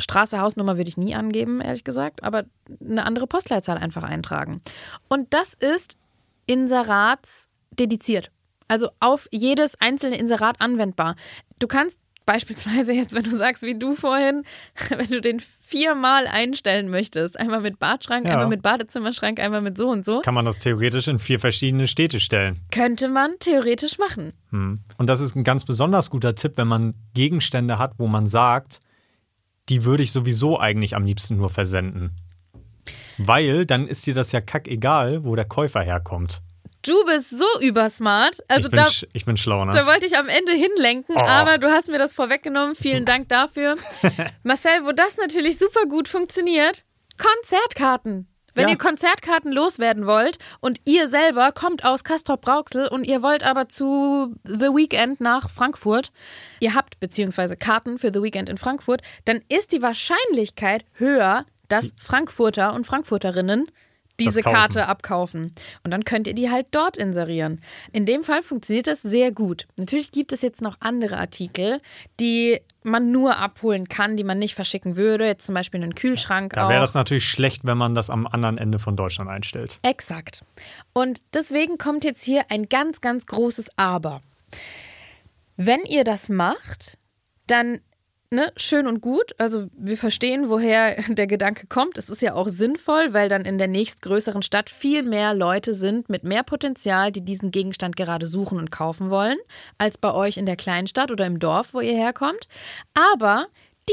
[0.01, 2.45] Straße, Hausnummer würde ich nie angeben, ehrlich gesagt, aber
[2.81, 4.63] eine andere Postleitzahl einfach eintragen.
[5.09, 5.97] Und das ist
[6.51, 7.47] Inserats
[7.79, 8.31] dediziert.
[8.69, 11.15] Also auf jedes einzelne Inserat anwendbar.
[11.61, 14.45] Du kannst beispielsweise jetzt, wenn du sagst, wie du vorhin,
[14.91, 18.33] wenn du den viermal einstellen möchtest, einmal mit Badschrank, Ja.
[18.33, 21.87] einmal mit Badezimmerschrank, einmal mit so und so, Kann man das theoretisch in vier verschiedene
[21.89, 22.61] Städte stellen.
[22.71, 24.33] könnte man theoretisch machen.
[24.53, 28.81] Und das ist ein ganz besonders guter Tipp, wenn man Gegenstände hat, wo man sagt,
[29.69, 32.13] die würde ich sowieso eigentlich am liebsten nur versenden.
[33.23, 36.41] Weil dann ist dir das ja kackegal, wo der Käufer herkommt.
[36.83, 38.39] Du bist so übersmart.
[38.49, 39.73] Also ich, bin, da, ich bin schlau, ne?
[39.73, 41.21] Da wollte ich am Ende hinlenken, Oh.
[41.21, 42.75] aber du hast mir das vorweggenommen.
[42.75, 43.77] Vielen Dank dafür.
[44.43, 46.85] Marcel, wo das natürlich super gut funktioniert,
[47.19, 48.27] Konzertkarten.
[48.55, 48.71] Wenn Ja.
[48.71, 54.35] ihr Konzertkarten loswerden wollt und ihr selber kommt aus Castrop-Rauxel und ihr wollt aber zu
[54.45, 56.11] The Weekend nach Frankfurt,
[56.59, 61.93] ihr habt beziehungsweise Karten für The Weekend in Frankfurt, dann ist die Wahrscheinlichkeit höher, dass
[61.99, 63.71] Frankfurter und Frankfurterinnen
[64.21, 64.43] diese.
[64.43, 65.55] Karte abkaufen.
[65.83, 67.61] Und dann könnt ihr die halt dort inserieren.
[67.93, 69.67] In dem Fall funktioniert das sehr gut.
[69.77, 71.81] Natürlich gibt es jetzt noch andere Artikel,
[72.19, 75.27] die man nur abholen kann, die man nicht verschicken würde.
[75.27, 78.59] Jetzt zum Beispiel einen Kühlschrank Da wäre das natürlich schlecht, wenn man das am anderen
[78.59, 79.79] Ende von Deutschland einstellt.
[79.83, 80.45] Exakt.
[80.93, 84.23] Und deswegen kommt jetzt hier ein ganz, ganz großes Aber.
[85.57, 86.99] Wenn ihr das macht,
[87.47, 87.81] dann
[88.31, 89.33] ne, schön und gut.
[89.39, 91.99] Also wir verstehen, woher der Gedanke kommt.
[91.99, 96.09] Es ist ja auch sinnvoll, weil dann in der nächstgrößeren Stadt viel mehr Leute sind
[96.09, 99.39] mit mehr Potenzial, die diesen Gegenstand gerade suchen und kaufen wollen,
[99.79, 102.49] als bei euch in der kleinen Stadt oder im Dorf, wo ihr herkommt.
[102.95, 103.47] Aber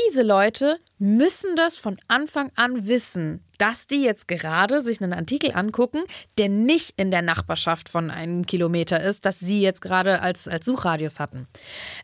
[0.06, 5.52] diese Leute müssen das von Anfang an wissen, dass die jetzt gerade sich einen Artikel
[5.54, 6.04] angucken,
[6.38, 10.66] der nicht in der Nachbarschaft von einem Kilometer ist, das sie jetzt gerade als, als
[10.66, 11.48] Suchradius hatten.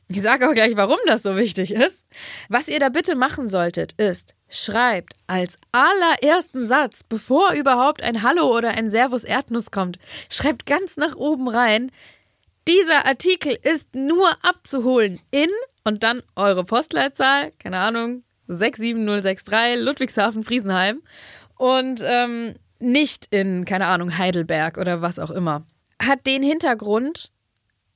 [0.08, 2.06] Ich sage auch gleich, warum das so wichtig ist.
[2.50, 8.56] Was ihr da bitte machen solltet, ist, schreibt als allerersten Satz, bevor überhaupt ein Hallo
[8.56, 9.98] oder ein Servus Erdnuss kommt,
[10.30, 11.92] schreibt ganz nach oben rein,
[12.68, 15.50] dieser Artikel ist nur abzuholen in
[15.84, 21.02] und dann eure Postleitzahl, keine Ahnung, 67063 Ludwigshafen, Friesenheim
[21.58, 25.66] und ähm, nicht in, keine Ahnung, Heidelberg oder was auch immer.
[26.02, 27.32] Hat den Hintergrund,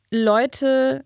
[0.09, 1.03] Leute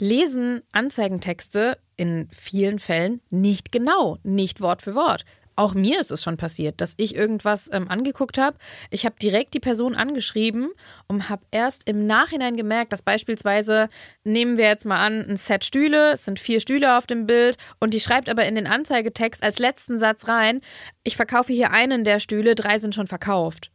[0.00, 5.24] lesen Anzeigentexte in vielen Fällen nicht genau, nicht Wort für Wort.
[5.58, 8.58] Auch mir ist es schon passiert, dass ich irgendwas ähm, angeguckt habe.
[8.90, 10.68] Ich habe direkt die Person angeschrieben
[11.08, 13.88] und habe erst im Nachhinein gemerkt, dass beispielsweise,
[14.22, 17.56] nehmen wir jetzt mal an, ein Set Stühle, es sind vier Stühle auf dem Bild
[17.80, 20.60] und die schreibt aber in den Anzeigetext als letzten Satz rein,
[21.04, 23.70] ich verkaufe hier einen der Stühle, drei sind schon verkauft.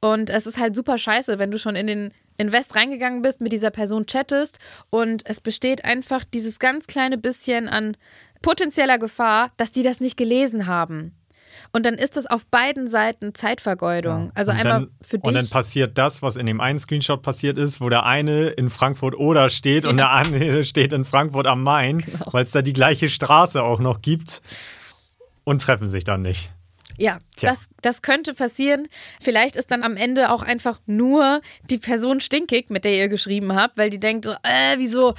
[0.00, 3.52] Und es ist halt super scheiße, wenn du schon in den Invest reingegangen bist, mit
[3.52, 4.58] dieser Person chattest
[4.90, 7.96] und es besteht einfach dieses ganz kleine bisschen an
[8.40, 11.16] potenzieller Gefahr, dass die das nicht gelesen haben.
[11.72, 14.30] Und dann ist das auf beiden Seiten Zeitvergeudung.
[14.34, 15.26] Also und einmal dann, für dich.
[15.26, 18.70] Und dann passiert das, was in dem einen Screenshot passiert ist, wo der eine in
[18.70, 22.26] Frankfurt Oder steht und der andere steht in Frankfurt am Main, Genau.
[22.32, 24.42] weil es da die gleiche Straße auch noch gibt
[25.44, 26.50] und treffen sich dann nicht.
[26.98, 27.50] Ja, Tja.
[27.50, 28.88] das, das könnte passieren.
[29.20, 33.54] Vielleicht ist dann am Ende auch einfach nur die Person stinkig, mit der ihr geschrieben
[33.54, 35.14] habt, weil die denkt, äh, wieso,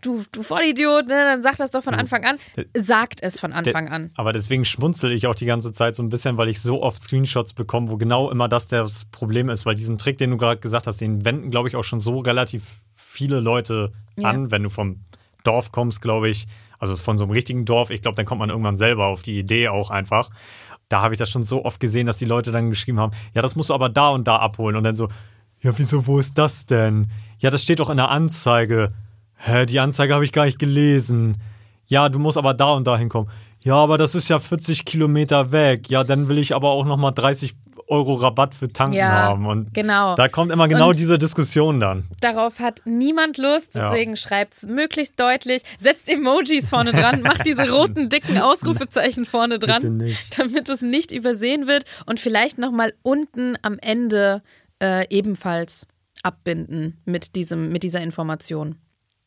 [0.00, 1.14] du, du Vollidiot, ne?
[1.14, 2.36] dann sag das doch von Anfang an.
[2.74, 4.10] Sagt es von Anfang an.
[4.16, 7.02] Aber deswegen schmunzel ich auch die ganze Zeit so ein bisschen, weil ich so oft
[7.02, 10.60] Screenshots bekomme, wo genau immer das das Problem ist, weil diesen Trick, den du gerade
[10.60, 14.30] gesagt hast, den wenden, glaube ich, auch schon so relativ viele Leute Ja.
[14.30, 15.04] an, wenn du vom
[15.44, 16.46] Dorf kommst, glaube ich,
[16.78, 19.38] also von so einem richtigen Dorf, ich glaube, dann kommt man irgendwann selber auf die
[19.38, 20.30] Idee auch einfach.
[20.88, 23.42] Da habe ich das schon so oft gesehen, dass die Leute dann geschrieben haben, ja,
[23.42, 24.76] das musst du aber da und da abholen.
[24.76, 25.08] Und dann so,
[25.60, 27.10] ja, wieso, wo ist das denn?
[27.38, 28.92] Ja, das steht doch in der Anzeige.
[29.34, 31.42] Hä, die Anzeige habe ich gar nicht gelesen.
[31.86, 33.30] Ja, du musst aber da und da hinkommen.
[33.62, 35.90] Ja, aber das ist ja 40 Kilometer weg.
[35.90, 37.54] Ja, dann will ich aber auch nochmal 30
[37.88, 39.46] Euro Rabatt für Tanken Ja, haben.
[39.46, 40.14] Und genau.
[40.16, 42.04] da kommt immer genau Und- diese Diskussion dann.
[42.20, 43.90] Darauf hat niemand Lust, Ja.
[43.90, 45.62] deswegen schreibt's möglichst deutlich.
[45.78, 50.02] Setzt Emojis vorne dran, macht diese roten, dicken Ausrufezeichen vorne dran,
[50.36, 54.42] damit es nicht übersehen wird und vielleicht nochmal unten am Ende
[54.82, 55.86] äh, ebenfalls
[56.22, 58.76] abbinden mit, diesem, mit dieser Information.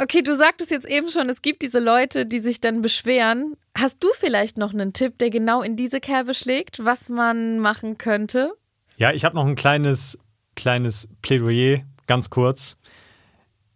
[0.01, 3.55] Okay, du sagtest jetzt eben schon, es gibt diese Leute, die sich dann beschweren.
[3.81, 7.97] Hast du vielleicht noch einen Tipp, der genau in diese Kerbe schlägt, was man machen
[7.97, 8.51] könnte?
[8.97, 10.19] Ja, ich habe noch ein kleines,
[10.55, 12.77] kleines Plädoyer, ganz kurz.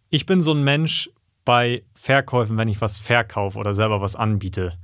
[0.09, 1.09] Ich bin so ein Mensch
[1.45, 4.77] bei Verkäufen, wenn ich was verkaufe oder selber was anbiete.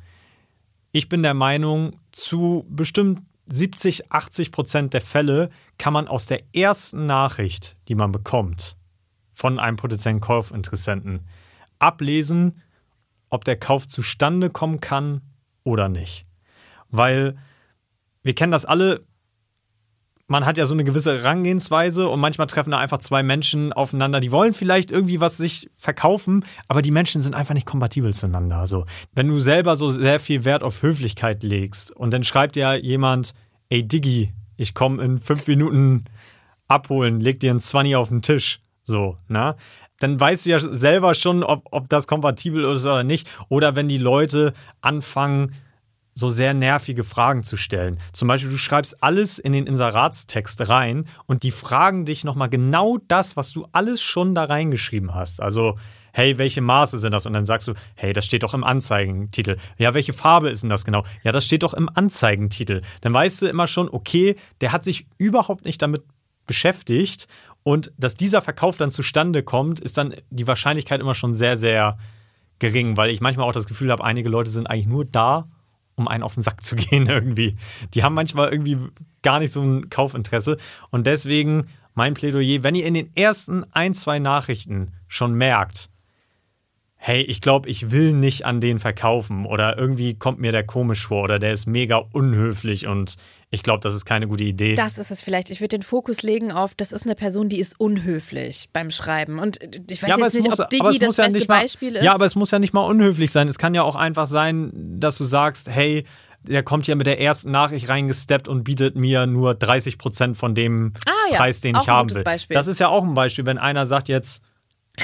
[0.93, 6.43] Ich bin der Meinung, zu bestimmt 70, 80 Prozent der Fälle kann man aus der
[6.55, 8.77] ersten Nachricht, die man bekommt,
[9.33, 11.27] von einem potenziellen Kaufinteressenten
[11.77, 12.61] ablesen,
[13.29, 15.21] ob der Kauf zustande kommen kann
[15.63, 16.25] oder nicht.
[16.89, 17.37] Weil
[18.23, 19.05] wir kennen das alle,
[20.27, 24.19] man hat ja so eine gewisse Herangehensweise und manchmal treffen da einfach zwei Menschen aufeinander,
[24.19, 28.57] die wollen vielleicht irgendwie was sich verkaufen, aber die Menschen sind einfach nicht kompatibel zueinander.
[28.57, 32.75] Also, wenn du selber so sehr viel Wert auf Höflichkeit legst und dann schreibt ja
[32.75, 33.33] jemand,
[33.69, 36.05] ey Diggi, ich komme in fünf Minuten
[36.67, 39.55] abholen, leg dir ein 20 auf den Tisch, so, ne?
[39.99, 43.27] Dann weißt du ja selber schon, ob, ob das kompatibel ist oder nicht.
[43.49, 45.53] Oder wenn die Leute anfangen,
[46.19, 47.97] so sehr nervige Fragen zu stellen.
[48.11, 52.97] Zum Beispiel, du schreibst alles in den Inseratstext rein und die fragen dich nochmal genau
[53.07, 55.41] das, was du alles schon da reingeschrieben hast.
[55.41, 55.77] Also,
[56.11, 57.25] hey, welche Maße sind das?
[57.25, 59.57] Und dann sagst du, hey, das steht doch im Anzeigentitel.
[59.77, 61.05] Ja, welche Farbe ist denn das genau?
[61.23, 62.81] Ja, das steht doch im Anzeigentitel.
[63.01, 66.03] Dann weißt du immer schon, okay, der hat sich überhaupt nicht damit
[66.47, 67.27] beschäftigt
[67.69, 71.99] und dass dieser Verkauf dann zustande kommt, ist dann die Wahrscheinlichkeit immer schon sehr, sehr
[72.57, 75.43] gering, weil ich manchmal auch das Gefühl habe, einige Leute sind eigentlich nur da,
[75.93, 77.57] um einen auf den Sack zu gehen irgendwie.
[77.93, 78.79] Die haben manchmal irgendwie
[79.21, 80.57] gar nicht so ein Kaufinteresse.
[80.89, 85.91] Und deswegen mein Plädoyer, wenn ihr in den ersten ein, zwei Nachrichten schon merkt,
[86.95, 91.05] hey, ich glaube, ich will nicht an den verkaufen oder irgendwie kommt mir der komisch
[91.05, 93.15] vor oder der ist mega unhöflich und
[93.51, 94.75] ich glaube, das ist keine gute Idee.
[94.75, 95.49] Das ist es vielleicht.
[95.49, 99.39] Ich würde den Fokus legen auf, das ist eine Person, die ist unhöflich beim Schreiben.
[99.39, 99.57] Und
[99.89, 102.03] ich weiß Ja, jetzt nicht, muss- ob es das ja beste mal- Beispiel ist.
[102.03, 103.47] Ja, aber es muss ja nicht mal unhöflich sein.
[103.47, 106.05] Es kann ja auch einfach sein, dass du sagst, hey,
[106.43, 110.55] der kommt ja mit der ersten Nachricht reingesteppt und bietet mir nur 30 Prozent von
[110.55, 111.37] dem Ah, ja.
[111.37, 112.23] Preis, den Auch ich haben will.
[112.23, 112.53] Beispiel.
[112.53, 114.41] Das ist ja auch ein Beispiel, wenn einer sagt jetzt,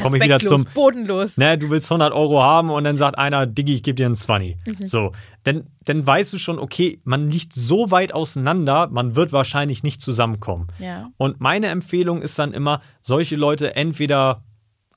[0.01, 1.37] komme ich wieder zum, bodenlos.
[1.37, 4.15] ne, du willst 100 Euro haben und dann sagt einer, Diggi, ich gebe dir einen
[4.15, 4.57] 20.
[4.65, 4.87] Mhm.
[4.87, 5.11] So,
[5.43, 10.01] dann, dann weißt du schon, okay, man liegt so weit auseinander, man wird wahrscheinlich nicht
[10.01, 10.67] zusammenkommen.
[10.79, 11.09] Ja.
[11.17, 14.43] Und meine Empfehlung ist dann immer, solche Leute entweder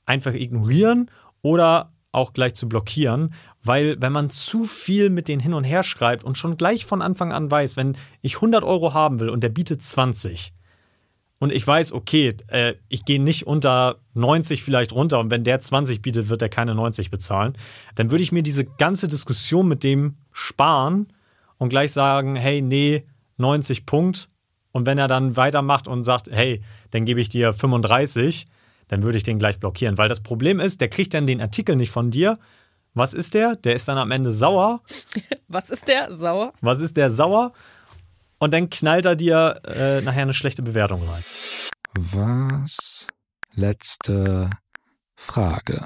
[0.05, 1.09] einfach ignorieren
[1.41, 3.33] oder auch gleich zu blockieren,
[3.63, 7.01] weil wenn man zu viel mit denen hin und her schreibt und schon gleich von
[7.01, 10.53] Anfang an weiß, wenn ich 100 Euro haben will und der bietet 20
[11.39, 15.59] und ich weiß, okay, äh, ich gehe nicht unter 90 vielleicht runter und wenn der
[15.59, 17.57] 20 bietet, wird er keine 90 bezahlen,
[17.95, 21.07] dann würde ich mir diese ganze Diskussion mit dem sparen
[21.57, 23.05] und gleich sagen, hey, nee,
[23.37, 24.29] 90 Punkt.
[24.71, 26.61] Und wenn er dann weitermacht und sagt, hey,
[26.91, 28.45] dann gebe ich dir 35,
[28.87, 29.97] dann würde ich den gleich blockieren.
[29.97, 32.37] Weil das Problem ist, der kriegt dann den Artikel nicht von dir.
[32.93, 33.55] Was ist der?
[33.55, 34.81] Der ist dann am Ende sauer.
[35.47, 36.15] Was ist der?
[36.15, 36.53] Sauer?
[36.61, 37.53] Was ist der sauer?
[38.39, 41.23] Und dann knallt er dir äh, nachher eine schlechte Bewertung rein.
[41.97, 43.07] Was?
[43.53, 44.49] Letzte
[45.15, 45.85] Frage.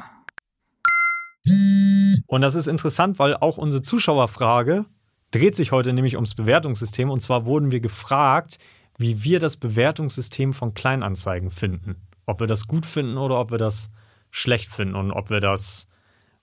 [2.27, 4.85] Und das ist interessant, weil auch unsere Zuschauerfrage
[5.31, 7.09] dreht sich heute nämlich ums Bewertungssystem.
[7.09, 8.59] Und zwar wurden wir gefragt,
[8.97, 12.07] wie wir das Bewertungssystem von Kleinanzeigen finden.
[12.25, 13.89] Ob wir das gut finden oder ob wir das
[14.29, 15.87] schlecht finden und ob wir das,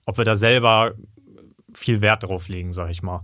[0.05, 0.93] ob wir da selber
[1.73, 3.23] viel Wert drauf legen, sag ich mal.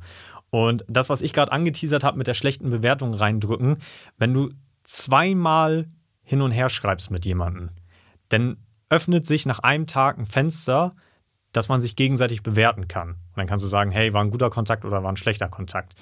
[0.50, 3.78] Und das, was ich gerade angeteasert habe mit der schlechten Bewertung reindrücken,
[4.18, 4.52] wenn du
[4.84, 5.88] zweimal
[6.24, 7.72] hin und her schreibst mit jemandem,
[8.30, 8.58] dann
[8.89, 10.95] öffnet sich nach einem Tag ein Fenster,
[11.52, 13.10] dass man sich gegenseitig bewerten kann.
[13.10, 15.93] Und dann kannst du sagen, hey, war ein guter Kontakt oder war ein schlechter Kontakt.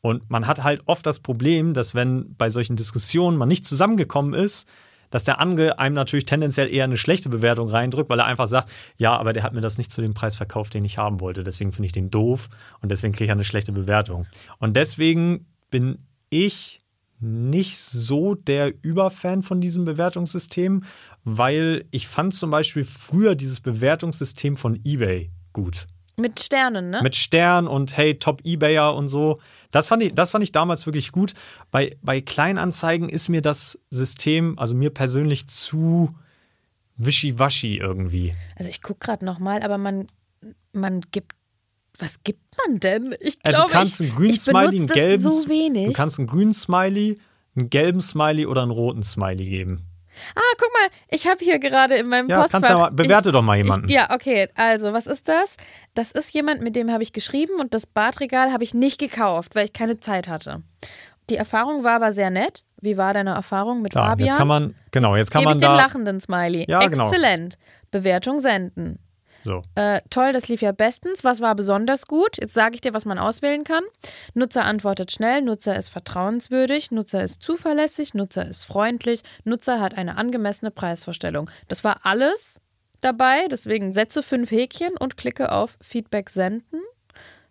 [0.00, 4.34] Und man hat halt oft das Problem, dass wenn bei solchen Diskussionen man nicht zusammengekommen
[4.34, 4.68] ist,
[5.10, 8.70] dass der andere einem natürlich tendenziell eher eine schlechte Bewertung reindrückt, weil er einfach sagt,
[8.96, 11.44] ja, aber der hat mir das nicht zu dem Preis verkauft, den ich haben wollte.
[11.44, 12.48] Deswegen finde ich den doof
[12.80, 14.26] und deswegen kriege ich eine schlechte Bewertung.
[14.58, 15.98] Und deswegen bin
[16.30, 16.82] ich
[17.20, 20.84] nicht so der Überfan von diesem Bewertungssystem,
[21.24, 25.86] weil ich fand zum Beispiel früher dieses Bewertungssystem von eBay gut.
[26.18, 27.00] Mit Sternen, ne?
[27.02, 29.40] Mit Stern und hey, Top Ebayer und so.
[29.70, 31.34] Das fand ich, das fand ich damals wirklich gut.
[31.70, 36.14] Bei, bei Kleinanzeigen ist mir das System, also mir persönlich zu
[36.96, 38.34] wischiwaschi irgendwie.
[38.56, 40.06] Also ich gucke gerade nochmal, aber man,
[40.72, 41.32] man gibt.
[42.00, 43.14] Was gibt man denn?
[43.20, 45.86] Ich Äh, glaube, du kannst einen grünen Smiley, einen gelben, so wenig.
[45.88, 47.18] du kannst einen grünen Smiley,
[47.56, 49.82] einen gelben Smiley oder einen roten Smiley geben.
[50.34, 52.60] Ah, guck mal, ich habe hier gerade in meinem Ja, Postfach.
[52.60, 53.88] kannst ja mal, bewerte doch mal jemanden.
[53.88, 54.48] Ich, ja, okay.
[54.54, 55.56] Also, was ist das?
[55.94, 59.54] Das ist jemand, mit dem habe ich geschrieben und das Badregal habe ich nicht gekauft,
[59.54, 60.62] weil ich keine Zeit hatte.
[61.30, 62.64] Die Erfahrung war aber sehr nett.
[62.80, 64.28] Wie war deine Erfahrung mit Ja, Fabian?
[64.28, 65.76] jetzt kann man, genau, jetzt kann Gebe man ich den da.
[65.76, 66.64] lachenden Smiley.
[66.68, 67.06] Ja, genau.
[67.08, 67.58] Exzellent.
[67.90, 68.98] Bewertung senden.
[69.44, 69.62] So.
[69.74, 71.24] Äh, toll, das lief ja bestens.
[71.24, 72.36] Was war besonders gut?
[72.40, 73.82] Jetzt sage ich dir, was man auswählen kann.
[74.34, 80.16] Nutzer antwortet schnell, Nutzer ist vertrauenswürdig, Nutzer ist zuverlässig, Nutzer ist freundlich, Nutzer hat eine
[80.16, 81.50] angemessene Preisvorstellung.
[81.68, 82.60] Das war alles
[83.00, 86.80] dabei, deswegen setze fünf Häkchen und klicke auf Feedback senden.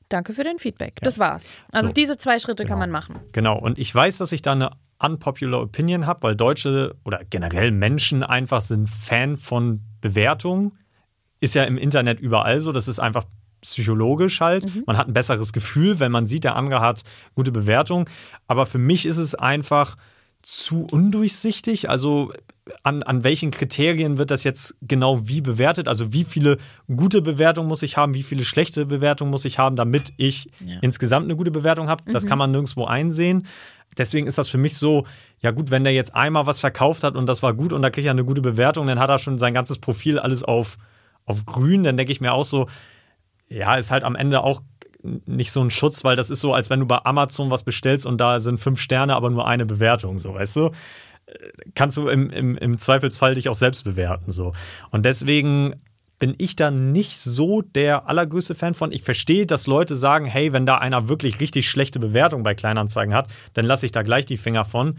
[0.10, 1.00] Danke für den Feedback.
[1.02, 1.56] Das war's.
[1.72, 1.94] Also So.
[1.94, 3.20] diese zwei Schritte kann man machen.
[3.34, 7.72] Genau, und ich weiß, dass ich da eine unpopular Opinion habe, weil Deutsche oder generell
[7.72, 10.78] Menschen einfach sind Fan von Bewertungen.
[11.40, 13.26] Ist ja im Internet überall so, das ist einfach
[13.62, 14.66] psychologisch halt.
[14.86, 17.04] Man hat ein besseres Gefühl, wenn man sieht, der andere hat
[17.36, 18.10] gute Bewertung.
[18.48, 19.96] Aber für mich ist es einfach
[20.42, 21.90] zu undurchsichtig.
[21.90, 22.32] Also
[22.84, 25.88] an, an welchen Kriterien wird das jetzt genau wie bewertet?
[25.88, 26.58] Also wie viele
[26.88, 30.50] gute Bewertungen muss ich haben, wie viele schlechte Bewertungen muss ich haben, damit ich
[30.82, 32.04] insgesamt eine gute Bewertung habe?
[32.12, 33.48] Das kann man nirgendwo einsehen.
[33.98, 35.06] Deswegen ist das für mich so,
[35.40, 37.90] ja gut, wenn der jetzt einmal was verkauft hat und das war gut und da
[37.90, 40.78] kriegt er eine gute Bewertung, dann hat er schon sein ganzes Profil alles auf,
[41.28, 41.84] auf grün.
[41.84, 42.68] Dann denke ich mir auch so,
[43.48, 44.62] ja, ist halt am Ende auch
[45.04, 48.06] nicht so ein Schutz, weil das ist so, als wenn du bei Amazon was bestellst
[48.06, 50.72] und da sind fünf Sterne, aber nur eine Bewertung, so, weißt du?
[51.76, 54.54] Kannst du im, im, im Zweifelsfall dich auch selbst bewerten, so.
[54.92, 55.76] Und deswegen
[56.20, 58.92] bin ich da nicht so der allergrößte Fan von.
[58.92, 63.14] Ich verstehe, dass Leute sagen, hey, wenn da einer wirklich richtig schlechte Bewertung bei Kleinanzeigen
[63.14, 64.98] hat, dann lasse ich da gleich die Finger von.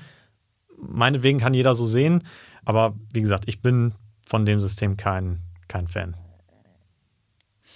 [0.81, 2.23] Meinetwegen kann jeder so sehen,
[2.65, 6.17] aber wie gesagt, ich bin von dem System kein, kein Fan.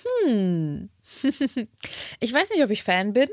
[2.21, 3.29] Ich weiß nicht, ob ich Fan bin.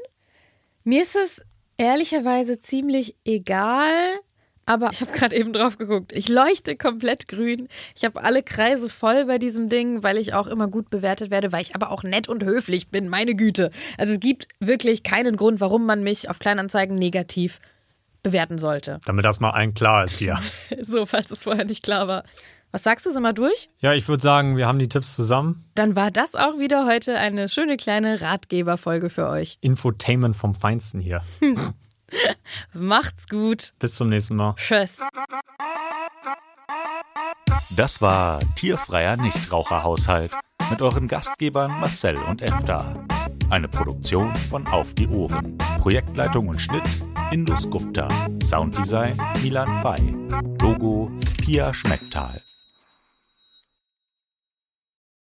[0.83, 1.41] Mir ist es
[1.77, 4.19] ehrlicherweise ziemlich egal,
[4.65, 6.11] aber ich habe gerade eben drauf geguckt.
[6.13, 7.69] Ich leuchte komplett grün.
[7.95, 11.51] Ich habe alle Kreise voll bei diesem Ding, weil ich auch immer gut bewertet werde,
[11.51, 13.71] weil ich aber auch nett und höflich bin, meine Güte.
[13.97, 17.59] Also es gibt wirklich keinen Grund, warum man mich auf Kleinanzeigen negativ
[18.21, 18.99] bewerten sollte.
[19.05, 20.39] Damit das mal allen klar ist hier.
[20.81, 22.23] so, falls es vorher nicht klar war.
[22.71, 23.69] Was sagst du, sind wir durch?
[23.79, 25.65] Ja, ich würde sagen, wir haben die Tipps zusammen.
[25.73, 29.57] Dann war das auch wieder heute eine schöne kleine Ratgeberfolge für euch.
[29.61, 31.21] Infotainment vom Feinsten hier.
[32.73, 33.73] Macht's gut.
[33.79, 34.53] Bis zum nächsten Mal.
[34.55, 34.97] Tschüss.
[37.75, 40.33] Das war Tierfreier Nichtraucherhaushalt
[40.69, 43.03] mit euren Gastgebern Marcel und Efta.
[43.49, 45.57] Eine Produktion von Auf die Ohren.
[45.79, 46.83] Projektleitung und Schnitt
[47.31, 48.07] Indus Gupta.
[48.43, 50.15] Sounddesign Milan Fay.
[50.61, 51.11] Logo
[51.41, 52.41] Pia Schmecktal.